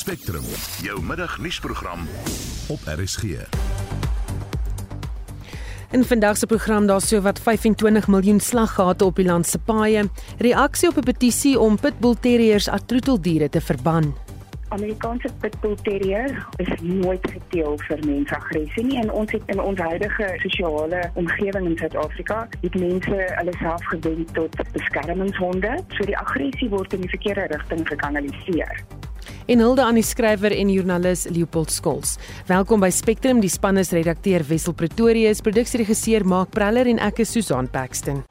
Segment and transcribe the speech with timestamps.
[0.00, 0.44] Spectrum,
[0.82, 2.06] jou middagnuusprogram
[2.68, 3.22] op RSG.
[5.90, 10.08] In vandag se program daar sou wat 25 miljoen slaggate op die land se paaie,
[10.38, 14.14] reaksie op 'n petisie om pitbull terriers as troeteldiere te verban.
[14.68, 20.34] Amerikaanse pitbull terrier is nooit geteel vir mensaggressie nie en ons het in ons huidige
[20.36, 25.78] sosiale omgewing in Suid-Afrika het mense hulle self gewend tot beskermingshonde.
[25.88, 28.84] So die aggressie word in die verkeerde rigting gekanaliseer.
[29.50, 32.12] En hulde aan die skrywer en joernalis Leopold Skols.
[32.46, 37.34] Welkom by Spectrum, die span is redakteur Wessel Pretorius, produksieregisseur Mark Preller en ek is
[37.34, 38.22] Susan Paxton.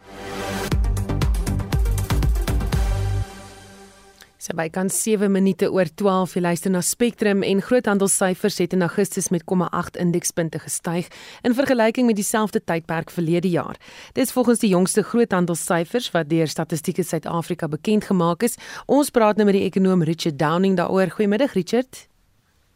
[4.49, 8.81] So by kan 7 minute oor 12 jy luister na Spectrum en groothandelssyfers het in
[8.81, 11.05] Augustus met 0,8 indekspunte gestyg
[11.45, 13.77] in vergelyking met dieselfde tydperk verlede jaar.
[14.17, 18.58] Dit is volgens die jongste groothandelssyfers wat deur Statistiek Suid-Afrika bekend gemaak is.
[18.88, 21.13] Ons praat nou met die ekonom Richard Downing daaroor.
[21.13, 22.08] Goeiemiddag Richard.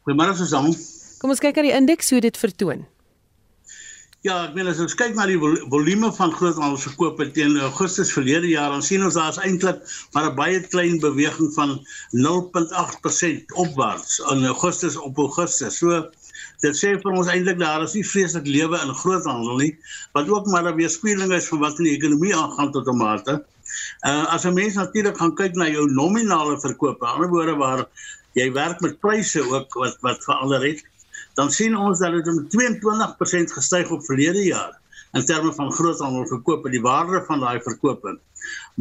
[0.06, 0.70] Goeiemôre Susan.
[1.18, 2.86] Kom ons kyk na die indeks hoe dit vertoon.
[4.24, 8.70] Ja, ek meen as ons kyk na die volume van groothandelsverkope teen Augustus verlede jaar,
[8.72, 9.82] dan sien ons daar's eintlik
[10.16, 11.74] maar 'n baie klein beweging van
[12.16, 15.82] 0.8% opwaarts in Augustus op Augustus.
[15.84, 16.08] So
[16.64, 19.74] dit sê vir ons eintlik daar is nie vreeslik lewe in groothandel nie,
[20.16, 23.44] wat ook maar 'n weerspieëling is van wat in die ekonomie aangaan tot 'n mate.
[24.08, 27.56] Uh as 'n mens natuurlik gaan kyk na jou nominale verkope, aan die ander woorde
[27.60, 27.88] waar
[28.40, 30.93] jy werk met pryse ook wat wat verander het
[31.34, 34.80] dan sien ons dat dit om 22% gestyg op verlede jaar
[35.14, 38.18] in terme van groothandelverkope, die waarde van daai verkope.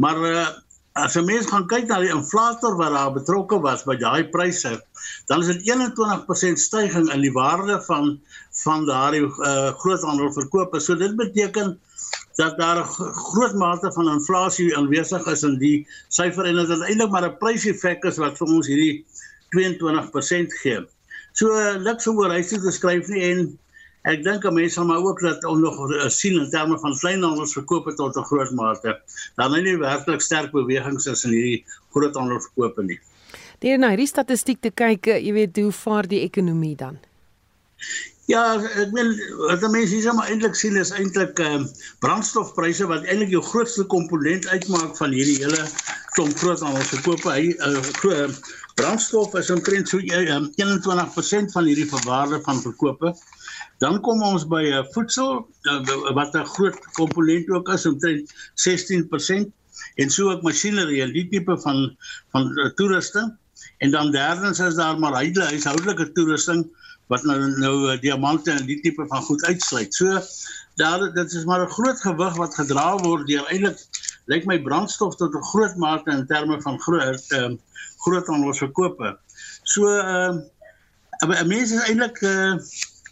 [0.01, 0.47] Maar uh,
[0.93, 4.73] as 'n mens gaan kyk na die inflator wat daar betrokke was by daai pryse,
[5.27, 8.19] dan is dit 21% stygings in die waarde van
[8.63, 10.79] van daardie uh, groothandelverkope.
[10.79, 11.79] So dit beteken
[12.35, 16.79] dat daar 'n groot mate van inflasie aanwesig is in die syfer en dit is
[16.79, 19.05] eintlik maar 'n pryseffek is wat vir ons hierdie
[19.49, 20.85] 22% gee.
[21.33, 21.49] So
[21.81, 23.45] niks om oor hy te skryf nie en
[24.09, 26.97] ek dink 'n mens sal maar ook dat om nog uh, sien in terme van
[26.97, 28.99] kleinhandelsverkope tot 'n groot mate.
[29.35, 32.99] Dan is nie werklik sterk bewegings is in hierdie groothandelsverkope nie.
[33.59, 36.99] Deur na hierdie statistiek te kyk, eh, jy weet hoe vaar die ekonomie dan?
[38.31, 39.09] Ja, ek wil
[39.49, 41.65] wat mense hier maar eintlik sien is eintlik ehm um,
[41.99, 45.65] brandstofpryse wat eintlik jou grootste komponent uitmaak van hierdie hele
[46.15, 47.33] klomp groothandelsverkope.
[47.33, 48.29] Hy uh,
[48.79, 53.13] brandstof is omtrent so uh, 21% van hierdie verwaarde van verkope.
[53.83, 55.79] Dan kom ons by uh, voedsel uh,
[56.17, 58.33] wat 'n groot komponent ook is omtrent
[58.67, 59.51] 16%
[60.01, 61.97] en so ook masjinerie en die tipe van
[62.31, 63.33] van toerusting.
[63.77, 66.65] En dan derdens is daar maar huishoudelike toerusting
[67.11, 69.93] wat nou nou diamante en die tipe van goed uitsluit.
[69.93, 70.21] So
[70.75, 73.77] daar dit is maar 'n groot gewig wat gedra word deur eintlik
[74.31, 77.57] lyk my brandstof tot 'n groot mate in terme van groot ehm uh,
[78.05, 79.17] groothandelsverkope.
[79.63, 80.41] So ehm
[81.23, 82.59] uh, 'n mens is eintlik uh, eh,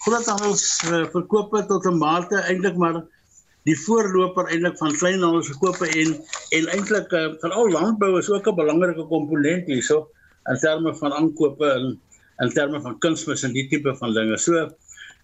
[0.05, 3.03] groothandelsverkope uh, tot 'n mate eintlik maar
[3.63, 6.15] die voorloper eintlik van kleinhandelsverkope en
[6.57, 10.07] en eintlik uh, van al landbou is ook 'n belangrike komponent hierso
[10.49, 11.99] in terme van aankope en
[12.41, 14.37] in terme van kunsmis en die tipe van dinge.
[14.37, 14.71] So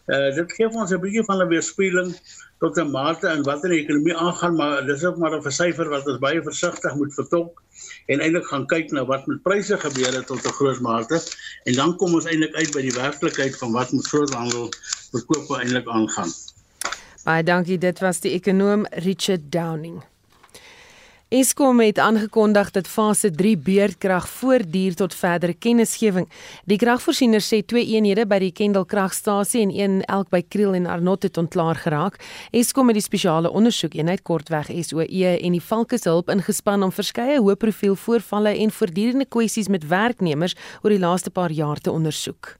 [0.08, 2.12] uh dit gee ons 'n bietjie van 'n weerspieëling
[2.60, 5.90] tot 'n mate in wat in die ekonomie aangaan, maar dis ook maar 'n versyfer
[5.90, 7.64] wat ons baie versigtig moet vertolk
[8.08, 11.22] en eintlik gaan kyk na wat met pryse gebeur het tot 'n groot mate
[11.64, 14.70] en dan kom ons eintlik uit by die werklikheid van wat met groothandel
[15.12, 16.32] verkoop eintlik aangaan.
[17.24, 20.04] Baie dankie, dit was die ekonom Richard Downing.
[21.28, 26.30] Eskom het aangekondig dat fase 3 beurtkrag voortduur tot verdere kennisgewing.
[26.64, 30.86] Die kragvoorsiener sê twee eenhede by die Kendal kragstasie en een elk by Kriel en
[30.88, 32.16] Arnot het ontklaar geraak.
[32.56, 38.00] Eskom het die spesiale ondersoekeenheid kortweg SOE en die Valkeshulp ingespan om verskeie hoë profiel
[38.00, 42.54] voorvalle en voortdurende kwessies met werknemers oor die laaste paar jaar te ondersoek.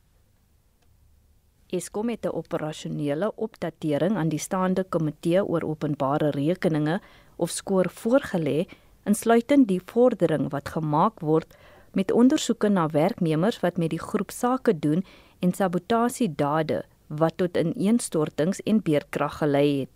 [1.72, 7.00] Eskom het 'n operasionele opdatering aan die staande komitee oor openbare rekeninge
[7.38, 8.66] of skoor voorgelê
[9.08, 11.56] insluitend die vordering wat gemaak word
[11.98, 15.06] met ondersoeke na werknemers wat met die groep sake doen
[15.40, 19.92] en sabotasiedade wat tot ineenstortings en beerkrag gelei het.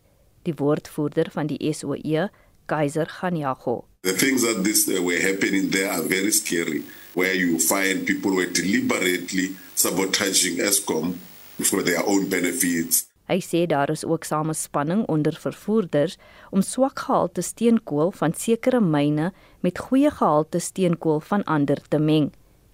[0.48, 2.30] Die woordvoerder van die SOE
[2.66, 6.82] Kaiser Ganyago The things that this uh, were happening there are very scary
[7.14, 11.20] where you find people were deliberately sabotaging Eskom
[11.60, 16.18] for their own benefits Hy sê daar is ook samespanning onder vervoerders
[16.50, 19.30] om swak gehalte steenkool van sekere myne
[19.64, 22.34] met goeie gehalte steenkool van ander te meng.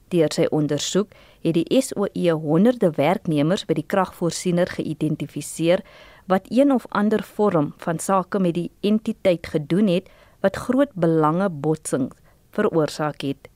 [0.09, 1.13] Deur sy ondersoek
[1.45, 5.83] het die SOE honderde werknemers by die kragvoorsiener geïdentifiseer
[6.25, 10.09] wat een of ander vorm van sake met die entiteit gedoen het
[10.41, 12.17] wat groot belange botsings
[12.57, 13.51] veroorsaak het.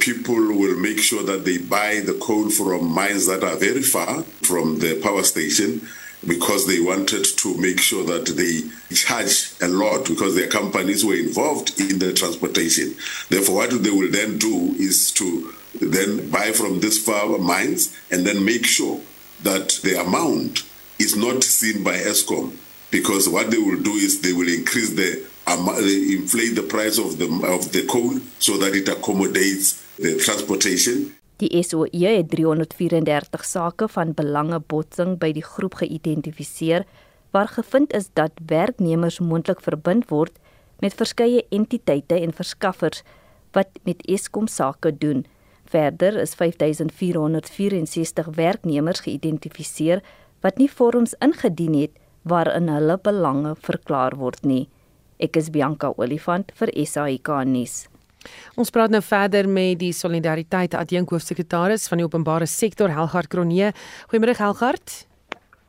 [0.00, 4.22] people will make sure that they buy the coal from mines that are very far
[4.42, 5.80] from the power station
[6.26, 11.14] because they wanted to make sure that they charge a lot because their companies were
[11.14, 12.94] involved in the transportation.
[13.28, 18.26] Therefore, what they will then do is to then buy from these far mines and
[18.26, 19.00] then make sure
[19.42, 20.64] that the amount
[20.98, 22.56] is not seen by ESCOM
[22.90, 27.18] because what they will do is they will increase the um, inflate the price of
[27.18, 33.86] the of the coal so that it accommodates the transportation Die SOE het 334 sake
[33.94, 36.82] van belangebotsing by die groep geïdentifiseer
[37.30, 40.34] waar gevind is dat werknemers moontlik verbind word
[40.82, 43.04] met verskeie entiteite en verskaffers
[43.54, 45.26] wat met Eskom sake doen.
[45.70, 50.02] Verder is 5464 werknemers geïdentifiseer
[50.42, 54.66] wat nie vorms ingedien het waarin hulle belange verklaar word nie.
[55.22, 57.86] Ek is Bianca Olifant vir SAK nuus.
[58.56, 63.72] Ons praat nou verder met die Solidariteit Adjunk Hoofsekretaris van die Openbare Sektor Helgard Kronee.
[64.10, 65.06] Goeiemôre Helgard.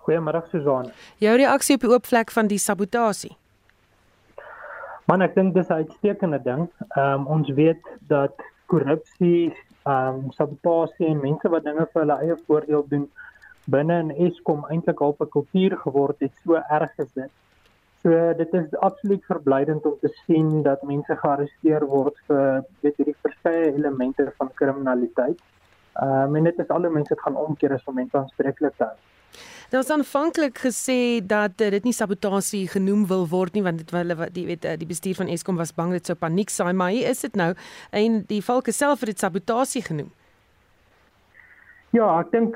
[0.05, 0.91] Goeiemôre Susan.
[1.17, 3.35] Jou reaksie op die oop vlek van die sabotasie.
[5.05, 6.69] Man, ek dink dis 'n uitstekende ding.
[6.95, 8.35] Ehm um, ons weet dat
[8.65, 9.53] korrupsie,
[9.85, 13.09] ehm um, sabotasie en mense wat dinge vir hulle eie voordeel doen
[13.65, 17.31] binne in Eskom eintlik al 'n kultuur geword het, so erg is dit.
[18.01, 23.15] So dit is absoluut verblydend om te sien dat mense gearresteer word vir weet hierdie
[23.25, 25.39] verskeie elemente van kriminaliteit.
[25.99, 28.77] Ehm um, en dit is al hoe mense dit gaan omkeer as om mense aanspreeklik
[28.77, 28.95] te hou.
[29.69, 33.91] Daar is aanvanklik gesê dat uh, dit nie sabotasie genoem wil word nie want dit
[33.93, 36.71] hulle wat die weet uh, die bestuur van Eskom was bang dit sou paniek saai
[36.73, 37.51] maar hier is dit nou
[37.91, 40.09] en die valke self het dit sabotasie genoem.
[41.91, 42.55] Ja, ek dink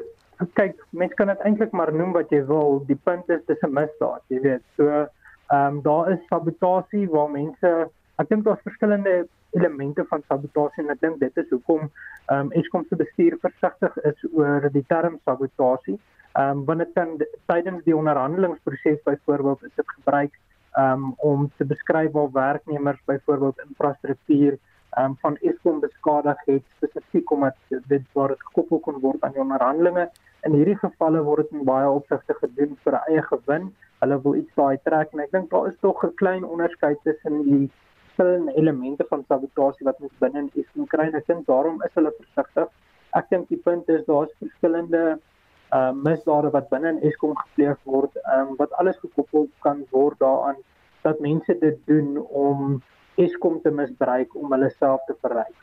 [0.55, 2.79] kyk mense kan dit eintlik maar noem wat jy wil.
[2.87, 4.63] Die punt is dis 'n misdaad, jy weet.
[4.77, 5.05] So
[5.51, 7.89] Ehm um, daar is sabotasie waar mense
[8.21, 12.51] ek dink daar's verskillende elemente van sabotasie en ek dink dit is hoekom ehm um,
[12.51, 15.99] Eskom se bestuur versigtig is oor die term sabotasie.
[16.33, 17.17] Ehm um, wanneer dit kan
[17.51, 20.39] tydens die onderhandelingsproses byvoorbeeld is dit gebruik
[20.77, 24.57] um, om te beskryf waar werknemers byvoorbeeld infrastruktuur
[24.97, 29.41] um, van Eskom beskadig het spesifiek omdat dit waar dit gekoppel kon word aan die
[29.41, 30.09] onderhandelinge.
[30.41, 33.71] In hierdie gevalle word dit in baie opsigte gedoen vir eie gewin
[34.03, 37.43] hulle wil iets daai trek en ek dink daar is tog 'n klein onderskeid tussen
[37.49, 37.69] die
[38.05, 41.93] verskillende elemente van sabotasie wat ons binne in Eskom kry en ek dink daarom is
[41.97, 42.69] hulle versigtig.
[43.19, 45.19] Ek dink die punt is daar's verskillende
[45.73, 50.59] uh misdade wat binne in Eskom gepleeg word, um, wat alles gekoppel kan word daaraan
[51.01, 52.81] dat mense dit doen om
[53.17, 55.55] Eskom te misbruik om hulle self te verryk.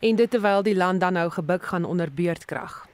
[0.00, 2.86] En dit terwyl die land dan nou gebuk gaan onder beurtkrag.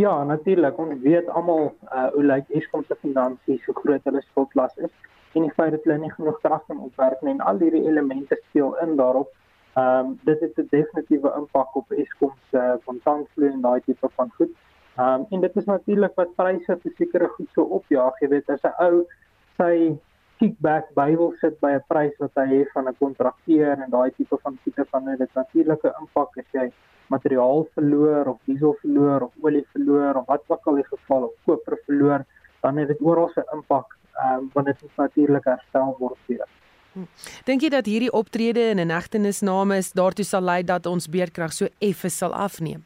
[0.00, 0.78] Ja, natuurlik.
[0.78, 4.92] Ons weet almal uh hoe lyk Eskom se finansies, hoe groot hulle skuldlas is
[5.34, 8.38] en die feit dat hulle nie genoeg krag kan opwerk nie en al hierdie elemente
[8.46, 9.28] speel in daarop.
[9.80, 14.30] Ehm um, dit het 'n definitiewe impak op Eskom se kontantvloei en daai tipe van
[14.38, 14.54] goed.
[14.96, 18.20] Ehm um, en dit is natuurlik wat pryse vir sekere goed so opjaag.
[18.20, 19.04] Jy weet as 'n ou
[19.58, 19.98] sy
[20.38, 24.38] kickback Bybel sit by 'n prys wat hy het van 'n kontrakteur en daai tipe
[24.42, 26.72] van tipe van dit natuurlike impak as jy
[27.10, 31.34] materiaal verloor of diesel verloor of olie verloor of wat ook al die geval of
[31.44, 32.24] koper verloor
[32.62, 36.48] dan het dit oral 'n impak um, want dit moet natuurlik herstel word weer.
[36.92, 37.06] Hm.
[37.44, 41.52] Dink jy dat hierdie optrede in 'n egtenisname is daartoe sal lei dat ons beerkrag
[41.52, 42.84] so effe sal afneem?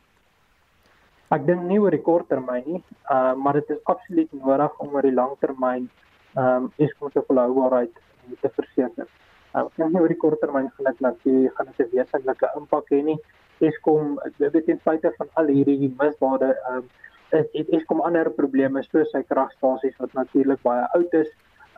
[1.30, 4.94] Ek dink nie oor die kort termyn nie, uh, maar dit is absoluut nodig om
[4.94, 5.90] oor die lang termyn
[6.36, 7.92] ehm um, Eskom se volhoubaarheid
[8.40, 9.06] te verseker.
[9.54, 12.50] Uh, ek dink nie oor die kort termyn gaan dit natuurlik gaan dit 'n wesentlike
[12.56, 13.18] impak hê nie.
[13.60, 16.92] Eskom weet ten spyte van al hierdie misdade ehm um,
[17.34, 21.30] het Eskom ander probleme soos sy kragstasies wat natuurlik baie oud is.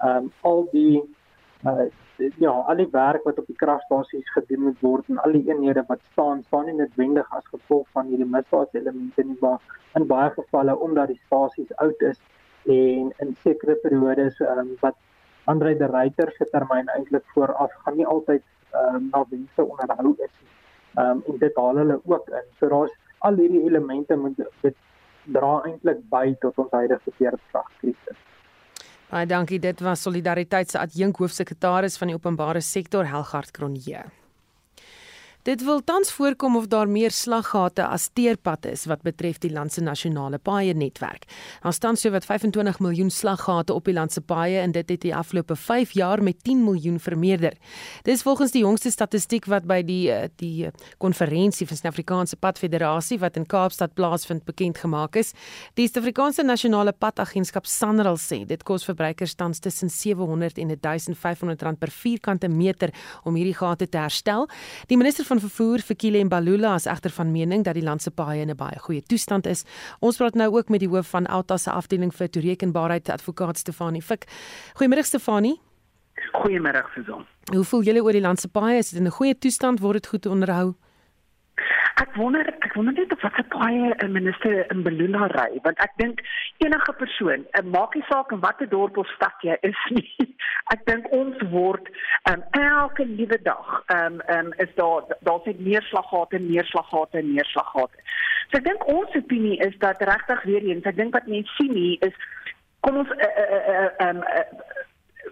[0.02, 1.02] Ehm um, al die
[1.64, 1.86] uh,
[2.38, 5.84] ja, al die werk wat op die kragstasies gedoen moet word en al die eenhede
[5.88, 9.60] wat staan, staan nie noodwendig as gevolg van hierdie misdaadelemente nie, maar
[9.98, 12.20] in baie gevalle omdat die stasies oud is
[12.66, 14.96] en in sekere periodes um, wat
[15.46, 18.42] Andre de Ruyter se termyn eintlik vooraf gaan nie altyd
[18.74, 20.54] um, na wense onderhou is nie.
[20.96, 22.46] Um, en dit haal hulle ook in.
[22.58, 24.76] So daar's al hierdie elemente moet dit
[25.34, 28.22] dra eintlik by tot ons huidige veerkragkrisis.
[29.10, 29.58] Baie dankie.
[29.62, 34.06] Dit was Solidariteit se adjunk hoofsekretaris van die openbare sektor Helgard Kronje.
[35.46, 39.70] Dit wil tans voorkom of daar meer slaggate as teerpadde is wat betref die land
[39.72, 41.28] se nasionale paaie netwerk.
[41.62, 45.00] Daar staan so wat 25 miljoen slaggate op die land se paaie en dit het
[45.04, 47.54] die afgelope 5 jaar met 10 miljoen vermeerder.
[48.02, 50.66] Dis volgens die jongste statistiek wat by die eh, die
[50.98, 55.30] konferensie van Suid-Afrikaanse Padfederasie wat in Kaapstad plaasvind bekend gemaak is.
[55.78, 61.78] Die Suid-Afrikaanse nasionale padagentskap SANRAL sê dit kos verbruikers tans tussen 700 en 1500 rand
[61.78, 62.90] per vierkante meter
[63.22, 64.50] om hierdie gate te herstel.
[64.90, 67.84] Die minister van van vervoer vir Kile en Balula is egter van mening dat die
[67.84, 69.64] land se paaie in 'n baie goeie toestand is.
[70.00, 74.02] Ons praat nou ook met die hoof van Alta se afdeling vir toerekenbaarheid, advokaat Stefanie
[74.02, 74.24] Fik.
[74.74, 75.60] Goeiemôre Stefanie.
[76.32, 77.26] Goeiemôre Suzan.
[77.52, 78.78] Hoe voel julle oor die land se paaie?
[78.78, 79.80] Is dit in 'n goeie toestand?
[79.80, 80.74] Word dit goed onderhou?
[81.96, 85.78] Ek wonder ek wonder net of wat 'n baie 'n minister in Beluna ry want
[85.80, 86.20] ek dink
[86.64, 90.34] enige persoon, uh, maak nie saak in watter dorp of stad jy is nie.
[90.74, 91.88] Ek dink ons word
[92.30, 97.48] um, elke nuwe dag um, um, is daar daar's net meer slaggate, meer slaggate, meer
[97.54, 97.96] slaggate.
[98.50, 101.72] So ek dink ons opinie is dat regtig weer eens, ek dink wat mense sien
[101.72, 102.16] hier is
[102.86, 104.44] kom ons uh, uh, uh, um, uh,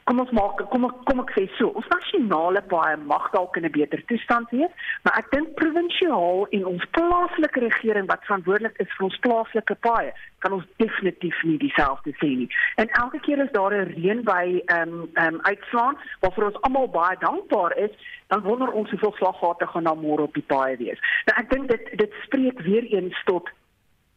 [0.05, 3.65] kom ons maak kom ek kom ek sê so ons nasionale paaie mag dalk in
[3.65, 4.73] 'n beter toestand wees
[5.05, 10.13] maar ek dink provinsiaal en ons plaaslike regering wat verantwoordelik is vir ons plaaslike paaie
[10.45, 12.49] kan ons definitief nie dieselfde sê nie.
[12.81, 16.61] En elke keer as daar 'n reën by ehm um, ehm um, uitslaan waarvoor ons
[16.67, 17.95] almal baie dankbaar is
[18.29, 21.01] dan wonder ons hoeveel slaggate gaan daar môre op die paaie wees.
[21.27, 23.49] Nou ek dink dit dit spreek weer eens tot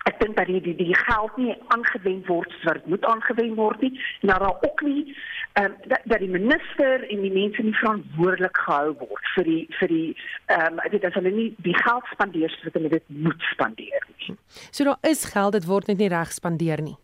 [0.08, 3.94] ek dink dat die, die geld nie aangewend word soos wat moet aangewend word nie
[4.22, 5.15] en dat daar ook nie
[5.58, 9.64] ehm um, dat, dat die minister en die mense nie verantwoordelik gehou word vir die
[9.80, 10.10] vir die
[10.54, 14.38] ehm um, dit is hulle nie die geld spandeer soos hulle dit moet spandeer nie.
[14.72, 16.98] So daar is geld, dit word net nie reg spandeer nie.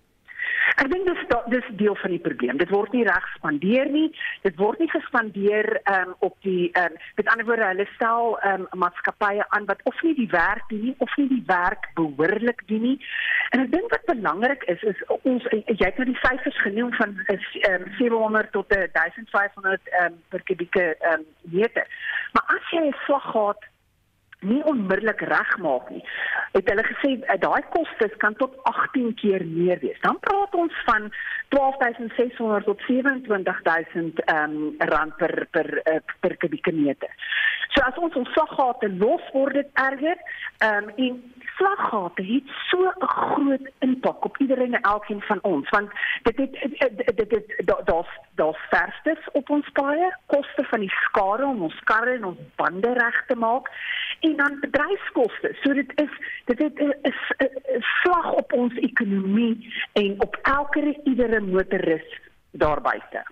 [0.82, 1.22] Ek dink dis
[1.54, 2.58] dis deel van die probleem.
[2.58, 4.08] Dit word nie reg gespandeer nie.
[4.46, 9.46] Dit word nie gespandeer um, op die um, met ander woorde hulle stel um, maatskappye
[9.56, 12.96] aan wat of nie die werk doen nie of nie die werk behoorlik doen nie.
[13.52, 17.16] En ek dink wat belangrik is is ons jy het nou die syfers genoem van
[17.36, 21.86] is um, 700 tot 1500 um, per kubieke um, meter.
[22.34, 23.70] Maar as jy 'n slaggat
[24.44, 26.04] nie onmiddellik regmaak nie.
[26.54, 30.00] Het hulle gesê eh, daai kostes kan tot 18 keer meer wees.
[30.02, 31.10] Dan praat ons van
[31.56, 37.10] 12600 tot 27000 ehm um, rand per per uh, per kubieke meter.
[37.74, 40.18] So as ons ons slaggate los word dit erger.
[40.58, 41.22] Ehm um, en
[41.64, 45.90] slaggate het so 'n groot impak op elkeen en elkeen van ons want
[46.24, 51.62] dit het dit dit daar's daar's verstes op ons paaie, koste van die skade om
[51.62, 53.70] ons karre en ons bande reg te maak
[54.20, 55.56] en dan bedryfskoste.
[55.62, 56.14] So dit is
[56.46, 62.20] dit het 'n slag op ons ekonomie en op elke iedere motoris
[62.52, 63.24] daar buite.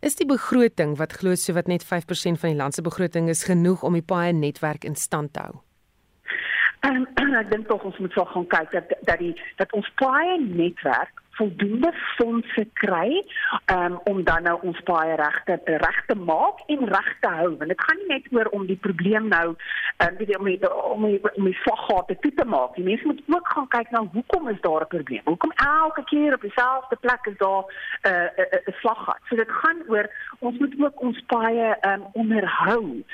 [0.00, 3.44] Is die begroting wat glo so wat net 5% van die land se begroting is
[3.44, 5.63] genoeg om die paaie netwerk in stand te hou?
[6.84, 9.90] En, en ek dink tog ons moet wel gaan kyk dat dat die dat ons
[10.00, 13.24] paaie netwerk voldoende fondse kry
[13.72, 17.50] um, om dan nou ons baie regte regte maak en reg te hou.
[17.58, 20.58] Want dit gaan nie net oor om die probleem nou um, die, om die,
[20.94, 22.74] om die, om die slaggate toe te maak.
[22.78, 25.24] Die mense moet ook gaan kyk na hoekom is daar 'n probleem?
[25.24, 29.20] Hoekom elke keer op dieselfde plek is daar 'n uh, 'n uh, uh, slaggat?
[29.28, 33.04] So dit gaan oor ons moet ook ons baie um, onderhou.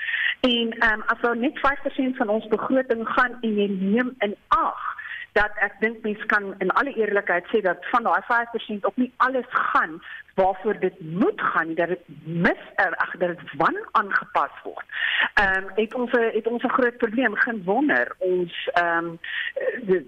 [0.41, 5.00] En um, as nou net 5% van ons begroting gaan en jy neem in ag
[5.33, 9.13] dat ek dink mense kan in alle eerlikheid sê dat van daai 5% ook nie
[9.17, 10.01] alles gaan
[10.35, 14.87] waarvoor dit moet gaan dat dit mis er, ag dat dit wan aangepas word.
[15.35, 19.19] Ehm um, het ons het ons 'n groot probleem geen wonder ons ehm um,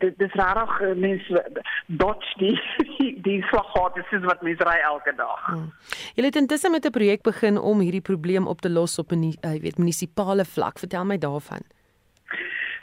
[0.00, 1.44] dit dis rarig eh, mense
[1.86, 2.56] dodge die
[3.26, 5.46] die slaggate soos wat mense ry elke dag.
[5.46, 5.72] Hmm.
[6.14, 9.22] Jy het intussen met 'n projek begin om hierdie probleem op te los op 'n
[9.22, 10.78] uh, weet munisipale vlak.
[10.78, 11.62] Vertel my daarvan.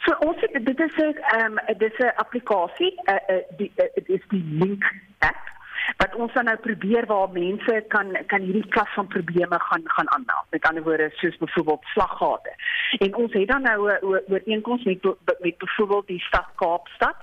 [0.10, 3.72] So ons het, dit is 'n ehm um, dit is 'n applikasie, uh, uh, die
[3.76, 4.84] uh, dit is die link
[5.20, 5.44] app
[5.98, 10.12] wat ons dan nou probeer waar mense kan kan hierdie klas van probleme gaan gaan
[10.12, 10.46] aanmeld.
[10.50, 12.54] Met ander woorde soos byvoorbeeld slaggate.
[12.98, 15.04] En ons het dan nou 'n ooreenkoms met
[15.40, 17.16] met byvoorbeeld die stad Kaapstad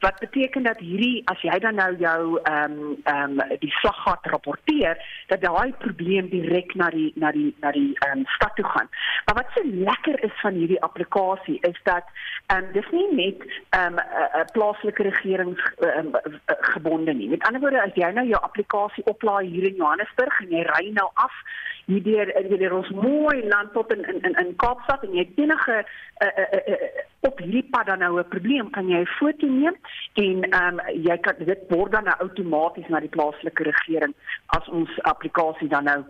[0.00, 4.26] wat beteken dat hierdie as jy dan nou jou ehm um, ehm um, die slaggat
[4.32, 8.64] rapporteer dat daai probleem direk na die na die na die ehm um, stad toe
[8.64, 8.88] gaan.
[9.24, 12.04] Maar wat so lekker is van hierdie applikasie is dat
[12.46, 14.04] ehm um, dis nie net ehm um,
[14.42, 16.12] 'n plaaslike regering um,
[16.46, 17.28] gebonde nie.
[17.28, 20.90] Met ander woorde as jy nou jou applikasie oplaai hier in Johannesburg en jy ry
[20.92, 21.34] nou af
[21.90, 26.26] hier deur deur ons mooi land tot in in in Kaapstad en jy enige uh,
[26.26, 29.76] uh, uh, uh, op hierdie pad dan nou 'n probleem kan jy 'n foto neem
[30.14, 34.14] en ehm um, jy kan dit word dan nou outomaties na die plaaslike regering
[34.46, 36.00] as ons applikasie dan nou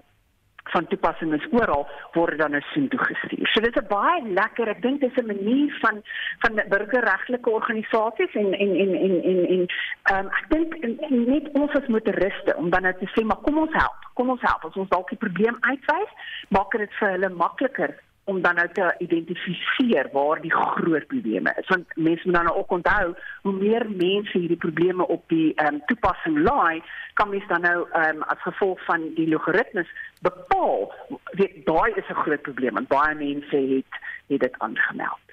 [0.72, 3.48] van toepassing is oral word dan nou sien toe gestuur.
[3.52, 6.02] So dit is 'n baie lekker, ek dink dis 'n manier van
[6.42, 9.66] van burgerregtelike organisasies en en en en en en
[10.02, 10.70] ehm um, ek dink
[11.10, 13.98] net ons as motoriste om dan nou te sê maar kom ons help.
[14.14, 14.64] Kom ons help.
[14.64, 16.12] As ons dalk die probleem uitwys,
[16.48, 17.94] maak dit vir hulle makliker
[18.30, 21.68] om dan nou te identifiseer waar die groot probleme is.
[21.68, 25.74] Want mense moet dan nou ook onthou hoe meer mense hierdie probleme op die ehm
[25.74, 26.82] um, toepassing laai,
[27.14, 30.92] kan mens dan nou ehm um, as gevolg van die logaritmes bepaal
[31.40, 33.92] weet daai is 'n groot probleem want baie mense het
[34.26, 35.26] het dit aangemeld.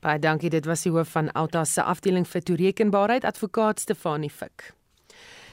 [0.00, 4.72] Baie dankie, dit was die hoof van Alta se afdeling vir toerekenbaarheid, advokaat Stefanie Fik.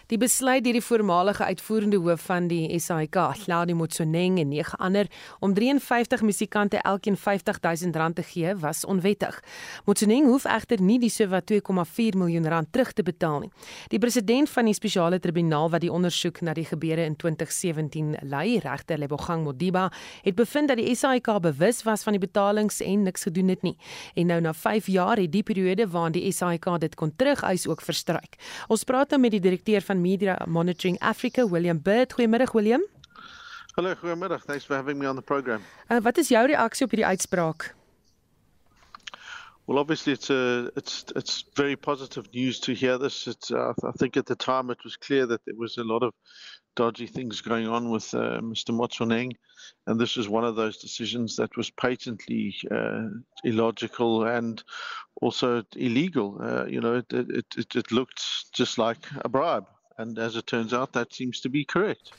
[0.09, 3.13] Die besluit deur die voormalige uitvoerende hoof van die SAIK,
[3.43, 5.05] Claudio Motsoneng en nege ander
[5.39, 9.37] om 53 musikante elkeen R50000 te gee, was onwettig.
[9.85, 13.51] Motsoneng hoef egter nie die sowat 2,4 miljoen rand terug te betaal nie.
[13.93, 18.57] Die president van die spesiale tribunaal wat die ondersoek na die gebeure in 2017 lei,
[18.65, 19.91] regter Lebogang Modiba,
[20.25, 23.75] het bevind dat die SAIK bewus was van die betalings en niks gedoen het nie.
[24.15, 27.85] En nou na 5 jaar het die periode waarin die SAIK dit kon terugeis ook
[27.85, 28.41] verstryk.
[28.73, 32.13] Ons praat nou met die direkteur van Media Monitoring Africa, William Bird.
[32.13, 32.81] Goeiemiddag William.
[33.75, 34.43] Hallo, goeiemiddag.
[34.45, 35.61] Thanks for having me on the program.
[35.87, 37.75] Uh, wat is jou reaksie op hierdie uitspraak?
[39.69, 43.27] Well, obviously, it's a, it's it's very positive news to hear this.
[43.27, 46.01] It's uh, I think at the time it was clear that there was a lot
[46.01, 46.13] of
[46.75, 48.73] dodgy things going on with uh, Mr.
[48.73, 49.31] Motsoneng,
[49.85, 53.09] and this was one of those decisions that was patently uh,
[53.43, 54.63] illogical and
[55.21, 56.37] also illegal.
[56.41, 59.67] Uh, you know, it, it it it looked just like a bribe.
[59.99, 62.11] And as it turns out that seems to be correct.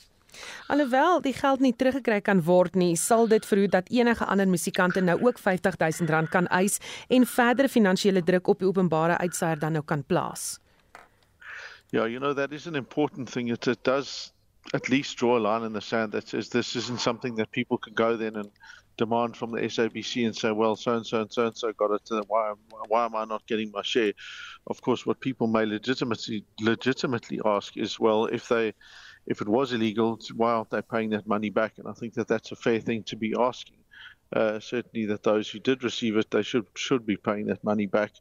[0.70, 5.02] Alhoewel die geld nie teruggekry kan word nie, sal dit verhoed dat enige ander musikante
[5.02, 9.84] nou ook R50000 kan eis en verdere finansiële druk op die openbare uitsaier dan nou
[9.84, 10.60] kan plaas.
[11.90, 13.50] Yeah, you know that is an important thing.
[13.50, 14.32] It, it does
[14.74, 17.78] at least draw a line in the sand that says this isn't something that people
[17.78, 18.50] can go then and
[19.00, 21.90] demand from the SABC and say, well, so and so and so and so got
[21.90, 22.26] it.
[22.28, 22.52] Why,
[22.88, 24.12] why am I not getting my share?
[24.66, 28.74] Of course, what people may legitimately legitimately ask is, well, if they
[29.26, 31.78] if it was illegal, why aren't they paying that money back?
[31.78, 33.78] And I think that that's a fair thing to be asking.
[34.32, 37.86] Uh, certainly, that those who did receive it, they should should be paying that money
[37.86, 38.12] back.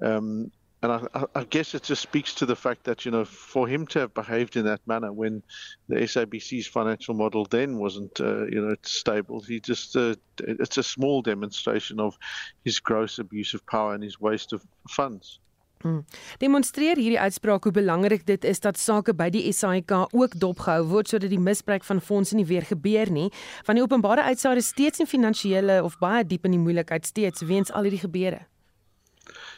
[0.00, 0.50] Um,
[0.84, 3.86] and I, I, guess it just speaks to the fact that you know for him
[3.88, 5.42] to have behaved in that manner when
[5.88, 10.82] the SABC's financial model then wasn't uh, you know stable, he just uh, it's a
[10.82, 12.18] small demonstration of
[12.64, 15.38] his gross abuse of power and his waste of funds.
[15.80, 16.00] Hmm.
[16.40, 21.12] Demonstreer hierdie uitspraak hoe belangrik dit is dat sake by die SAIK ook dopgehou word
[21.12, 23.30] sodat die misbruik van fondse nie weer gebeur nie.
[23.68, 27.44] Van die openbare uitsaai is steeds in finansiële of baie diep in die moeilikheid steeds
[27.44, 28.44] weens al hierdie gebeure.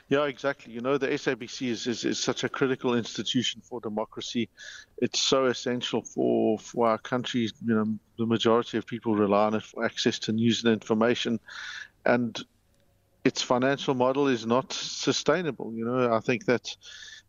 [0.08, 0.72] Yeah, exactly.
[0.72, 4.48] You know, the SABC is, is, is such a critical institution for democracy.
[4.98, 7.50] It's so essential for, for our country.
[7.64, 11.40] You know, the majority of people rely on it for access to news and information.
[12.04, 12.38] And
[13.24, 15.72] its financial model is not sustainable.
[15.74, 16.76] You know, I think that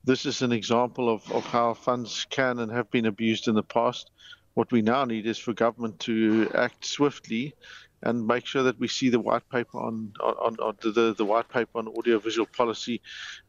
[0.03, 3.63] this is an example of, of how funds can and have been abused in the
[3.63, 4.11] past.
[4.53, 7.55] What we now need is for government to act swiftly
[8.03, 11.49] and make sure that we see the white paper on on, on the, the white
[11.49, 13.01] paper on audiovisual policy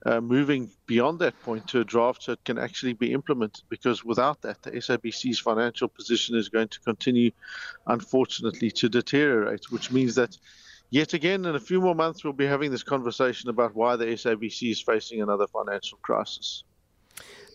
[0.07, 4.05] uh, moving beyond that point to a draft so it can actually be implemented because
[4.05, 7.31] without that the SABC's financial position is going to continue
[7.87, 10.37] unfortunately to deteriorate which means that
[10.91, 14.07] yet again in a few more months we'll be having this conversation about why the
[14.07, 16.65] SABC is facing another financial crisis.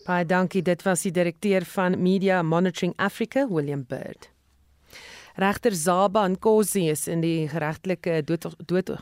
[0.06, 4.33] Baie dankie was die direkteur van Media Monitoring Africa William Bird
[5.36, 8.92] Regter Zaba Nkosi is in die geregtelike dood dood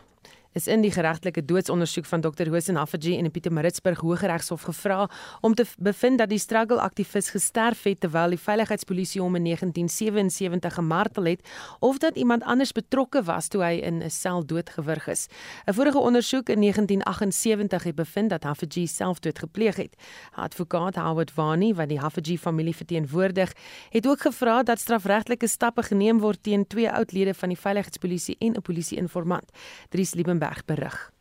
[0.53, 2.49] is in die geregtelike doodsondersoek van Dr.
[2.53, 5.09] Hosen Hafaji in die Pietermaritzburg Hooggeregshof gevra
[5.41, 10.75] om te bevind dat die struggle aktivis gesterf het terwyl die veiligheidspolisie hom in 1977
[10.75, 11.41] gemartel het
[11.81, 15.27] of dat iemand anders betrokke was toe hy in 'n sel doodgewurg is.
[15.67, 19.97] 'n Vorige ondersoek in 1978 het bevind dat Hafaji selfdood gepleeg het.
[20.35, 23.53] Advokaat Howard Vani wat die Hafaji familie verteenwoordig,
[23.91, 28.53] het ook gevra dat strafregtelike stappe geneem word teen twee oudlede van die veiligheidspolisie en
[28.53, 29.51] 'n polisie-informant.
[29.88, 31.13] Dries Lieben Liebenberg berig.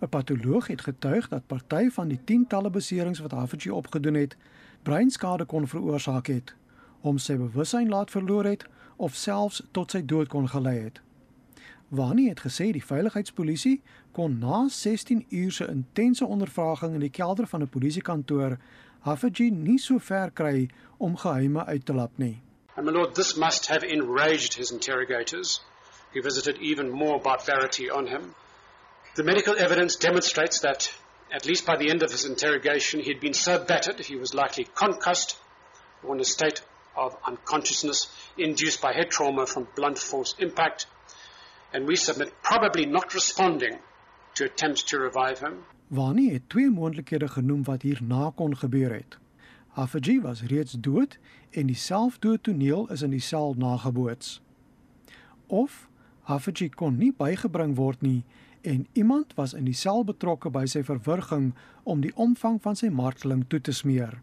[0.00, 4.36] 'n Patoloog het getuig dat party van die tientalle beserings wat Havertjie opgedoen het,
[4.82, 6.54] breinskade kon veroorsaak het,
[7.00, 11.00] hom sy bewussyn laat verloor het of selfs tot sy dood kon gelei het.
[11.88, 17.46] Wani het gesê die veiligheidspolisie kon na 16 uur se intense ondervraging in die kelder
[17.46, 18.58] van 'n polisiekantoor
[19.00, 22.40] Havertjie nie so ver kry om geheime uit te lap nie.
[22.76, 25.64] And my lord, this must have enraged his interrogators.
[26.12, 28.34] He visited even more barbarity on him.
[29.18, 30.94] The medical evidence demonstrates that,
[31.34, 34.32] at least by the end of his interrogation, he had been so battered he was
[34.32, 35.36] likely concussed
[36.04, 36.62] or in a state
[36.96, 40.86] of unconsciousness induced by head trauma from blunt force impact,
[41.72, 43.80] and we submit probably not responding
[44.36, 45.64] to attempts to revive him.
[45.90, 49.18] Wani het twee moontlikhede genoem wat hierna kon gebeur het.
[49.74, 51.18] Afiji was reeds dood
[51.50, 54.40] en die selfdoodtoneel is in die sel nageboots.
[55.46, 55.88] Of
[56.28, 58.22] Haffiji kon nie bygebring word nie
[58.60, 62.88] en iemand was in die sel betrokke by sy verwurging om die omvang van sy
[62.88, 64.20] marteling toe te smeer.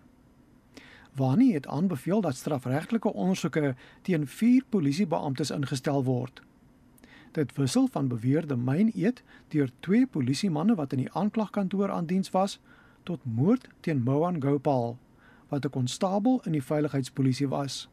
[1.15, 6.41] Wani het aanbeveel dat strafregtelike ondersoeke teen 4 polisiebeamptes ingestel word.
[7.31, 12.59] Dit wissel van beweerde myneet deur twee polisiemanne wat in die aanklagkantoor aan diens was
[13.03, 14.97] tot moord teen Mohan Gopal
[15.47, 17.89] wat 'n konstabel in die veiligheidspolisie was.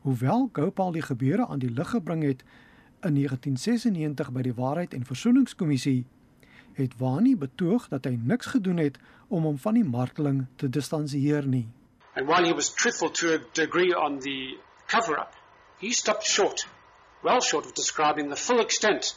[0.00, 2.44] Hoewel Gopal die gebeure aan die lig gebring het
[3.04, 6.04] in 1996 by die Waarheid en Versoeningskommissie,
[6.74, 11.46] het Wani betoog dat hy niks gedoen het om hom van die marteling te distansieer
[11.46, 11.66] nie.
[12.16, 15.34] And while he was truthful to a degree on the cover up,
[15.78, 16.66] he stopped short,
[17.22, 19.14] well short of describing the full extent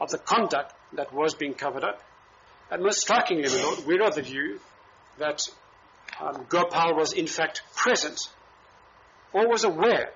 [0.00, 2.02] of the conduct that was being covered up.
[2.70, 4.60] And most strikingly, my Lord, we're of the view
[5.18, 5.42] that
[6.20, 8.18] um, Gopal was in fact present
[9.32, 10.10] or was aware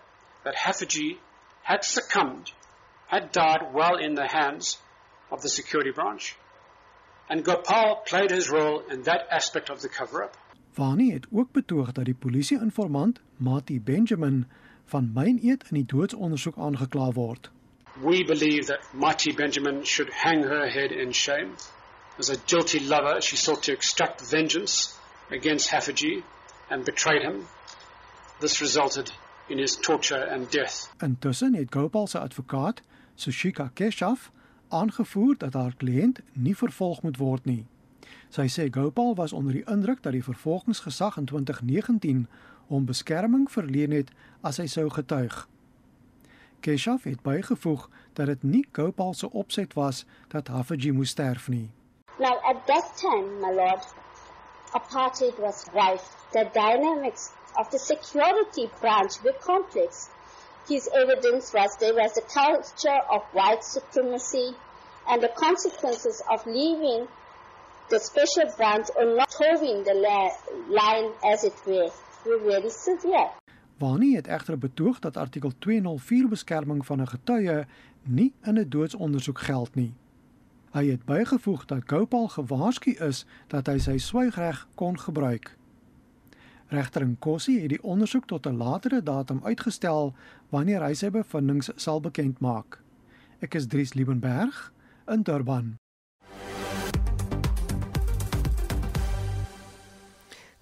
[0.44, 1.18] that Hafaji
[1.62, 2.52] had succumbed,
[3.06, 4.78] had died well in the hands
[5.30, 6.36] of the security branch.
[7.28, 10.36] And Gopal played his role in that aspect of the cover up.
[10.72, 14.46] Vani het ook betoog dat die polisie-informant Mati Benjamin
[14.84, 17.50] van myneet in die doodsondersoek aangekla word.
[18.02, 21.54] We believe that Mati Benjamin should hang her head in shame.
[22.18, 24.98] As a guilty lover, she sought to extract vengeance
[25.30, 26.22] against Hafaji
[26.70, 27.46] and betrayed him.
[28.40, 29.10] This resulted
[29.46, 30.90] in his torture and death.
[30.98, 32.82] Intussen het Gopal se advokaat,
[33.14, 34.30] Sushika Keshav,
[34.68, 37.66] aangevoer dat haar kliënt nie vervolg moet word nie.
[38.28, 42.26] Sy sê Gopal was onder die indruk dat die vervolgingsgesag in 2019
[42.66, 44.10] hom beskerming verleen het
[44.42, 45.46] as hy sou getuig.
[46.60, 47.86] Keshav het bygevoeg
[48.18, 51.70] dat dit nie Gopal se opset was dat Hafaji moes sterf nie.
[52.18, 53.86] Now at that time, my lord,
[54.72, 56.10] apartheid was rife.
[56.32, 60.08] The dynamics of the security branch were complex.
[60.68, 64.54] His evidence was there was a culture of white supremacy
[65.08, 67.06] and the consequences of leaving
[67.88, 69.94] the special branch or not holding the
[70.68, 71.90] line as it were
[72.26, 73.30] were very severe.
[73.78, 77.66] Wani het egter betoog dat artikel 204 beskerming van 'n getuie
[78.02, 79.94] nie in 'n doodsondersoek geld nie.
[80.72, 85.56] Hy het bygevoeg dat Gopal gewaarsku is dat hy sy swygreg kon gebruik.
[86.68, 90.14] Regter Nkosi het die ondersoek tot 'n latere datum uitgestel
[90.50, 92.82] wanneer hy sy bevindinge sal bekend maak.
[93.40, 94.72] Ek is Dries Liebenberg
[95.06, 95.76] in Durban.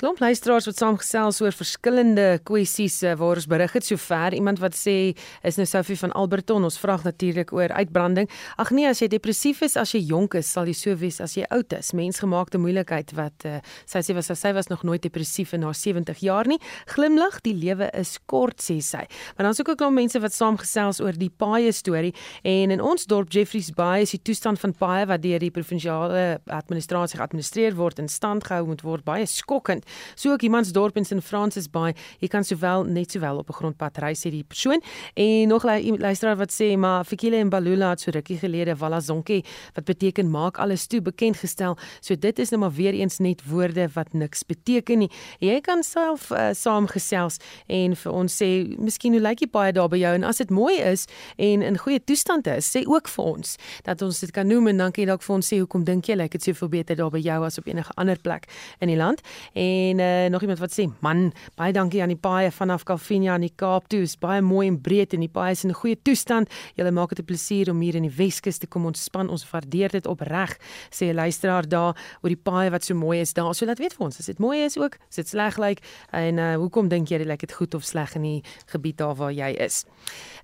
[0.04, 4.34] Klomp luisteraars wat saamgesels oor verskillende kwessies eh, waar ons berig het sover.
[4.36, 6.66] Iemand wat sê is nou Sophie van Alberton.
[6.68, 8.28] Ons vra natuurlik oor uitbranding.
[8.60, 11.38] Ag nee, as jy depressief is as jy jonk is, sal jy so wees as
[11.38, 11.94] jy oud is.
[11.96, 16.20] Mensgemaakte moeilikheid wat uh, sy sê was sy was nog nooit depressief in haar 70
[16.20, 16.60] jaar nie.
[16.92, 19.06] Glimlag, die lewe is kort sê sy.
[19.38, 22.12] Maar dan is ook 'n klomp mense wat saamgesels oor die paaie storie
[22.42, 26.42] en in ons dorp Jeffreys Bay is die toestand van paaie wat deur die provinsiale
[26.44, 29.88] administrasie geadministreer word en stand gehou moet word baie skokkend.
[30.14, 33.98] So ook Imansdorp en St Francis Bay, jy kan sowel net sowel op 'n grondpad
[33.98, 34.80] ry sê die persoon.
[35.14, 39.42] En nog luisteraar wat sê maar Fikile en Balula het so rukkie gelede Walla Zonke
[39.74, 41.76] wat beteken maak alles toe bekend gestel.
[42.00, 45.11] So dit is nou maar weer eens net woorde wat niks beteken nie.
[45.38, 49.88] Jy kan self uh, saamgesels en vir ons sê miskien hoe lyk die paai daar
[49.88, 53.24] by jou en as dit mooi is en in goeie toestand is, sê ook vir
[53.24, 55.85] ons dat ons dit kan noem en dan kan jy dalk vir ons sê hoekom
[55.85, 58.48] dink jy lyk dit soveel beter daar by jou as op enige ander plek
[58.80, 59.20] in die land.
[59.52, 63.33] En En uh, nog iemand wat sê, "Man, baie dankie aan die paai vanaf Kalvinia
[63.33, 64.01] aan die Kaap toe.
[64.01, 66.49] Is baie mooi en breed en die paai is in 'n goeie toestand.
[66.75, 69.29] Julle maak dit 'n plesier om hier in die Weskus te kom ontspan.
[69.29, 70.59] Ons waardeer dit opreg."
[70.90, 73.55] Sê 'n luisteraar daar oor die paai wat so mooi is daar.
[73.55, 75.79] So laat weet vir ons, as dit mooi is ook, as dit sleg lyk
[76.11, 79.14] en uh, hoekom dink jy dit lyk dit goed of sleg in die gebied daar
[79.14, 79.85] waar jy is?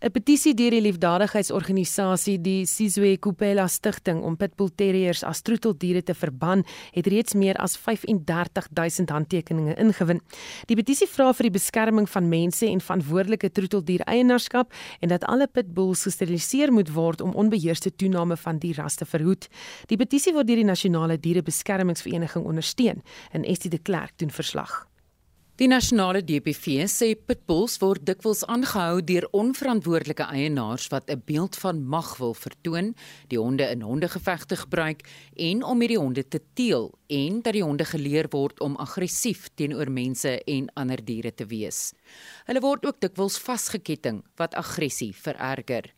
[0.01, 6.15] 'n Petisie deur die liefdadigheidsorganisasie die Sizwe Kupela Stichting om pitbull terriers as troeteldiere te
[6.15, 10.21] verban, het reeds meer as 35000 handtekeninge ingewin.
[10.71, 15.47] Die petisie vra vir die beskerming van mense en verantwoordelike troeteldier eienaarskap en dat alle
[15.47, 19.49] pitbulls gesteriliseer moet word om onbeheerste toename van die ras te verhoed.
[19.93, 24.90] Die petisie word deur die Nasionale Dierebeskermingsvereniging ondersteun en Estie de Klerk doen verslag.
[25.61, 31.83] Die nasionale DPV sê pitbulls word dikwels aangehou deur onverantwoordelike eienaars wat 'n beeld van
[31.85, 32.95] mag wil vertoon,
[33.29, 35.05] die honde in hondegevegte gebruik
[35.37, 39.51] en om met die honde te teel en dat die honde geleer word om aggressief
[39.55, 41.93] teenoor mense en ander diere te wees.
[42.47, 45.93] Hulle word ook dikwels vasgeketting wat aggressie vererger.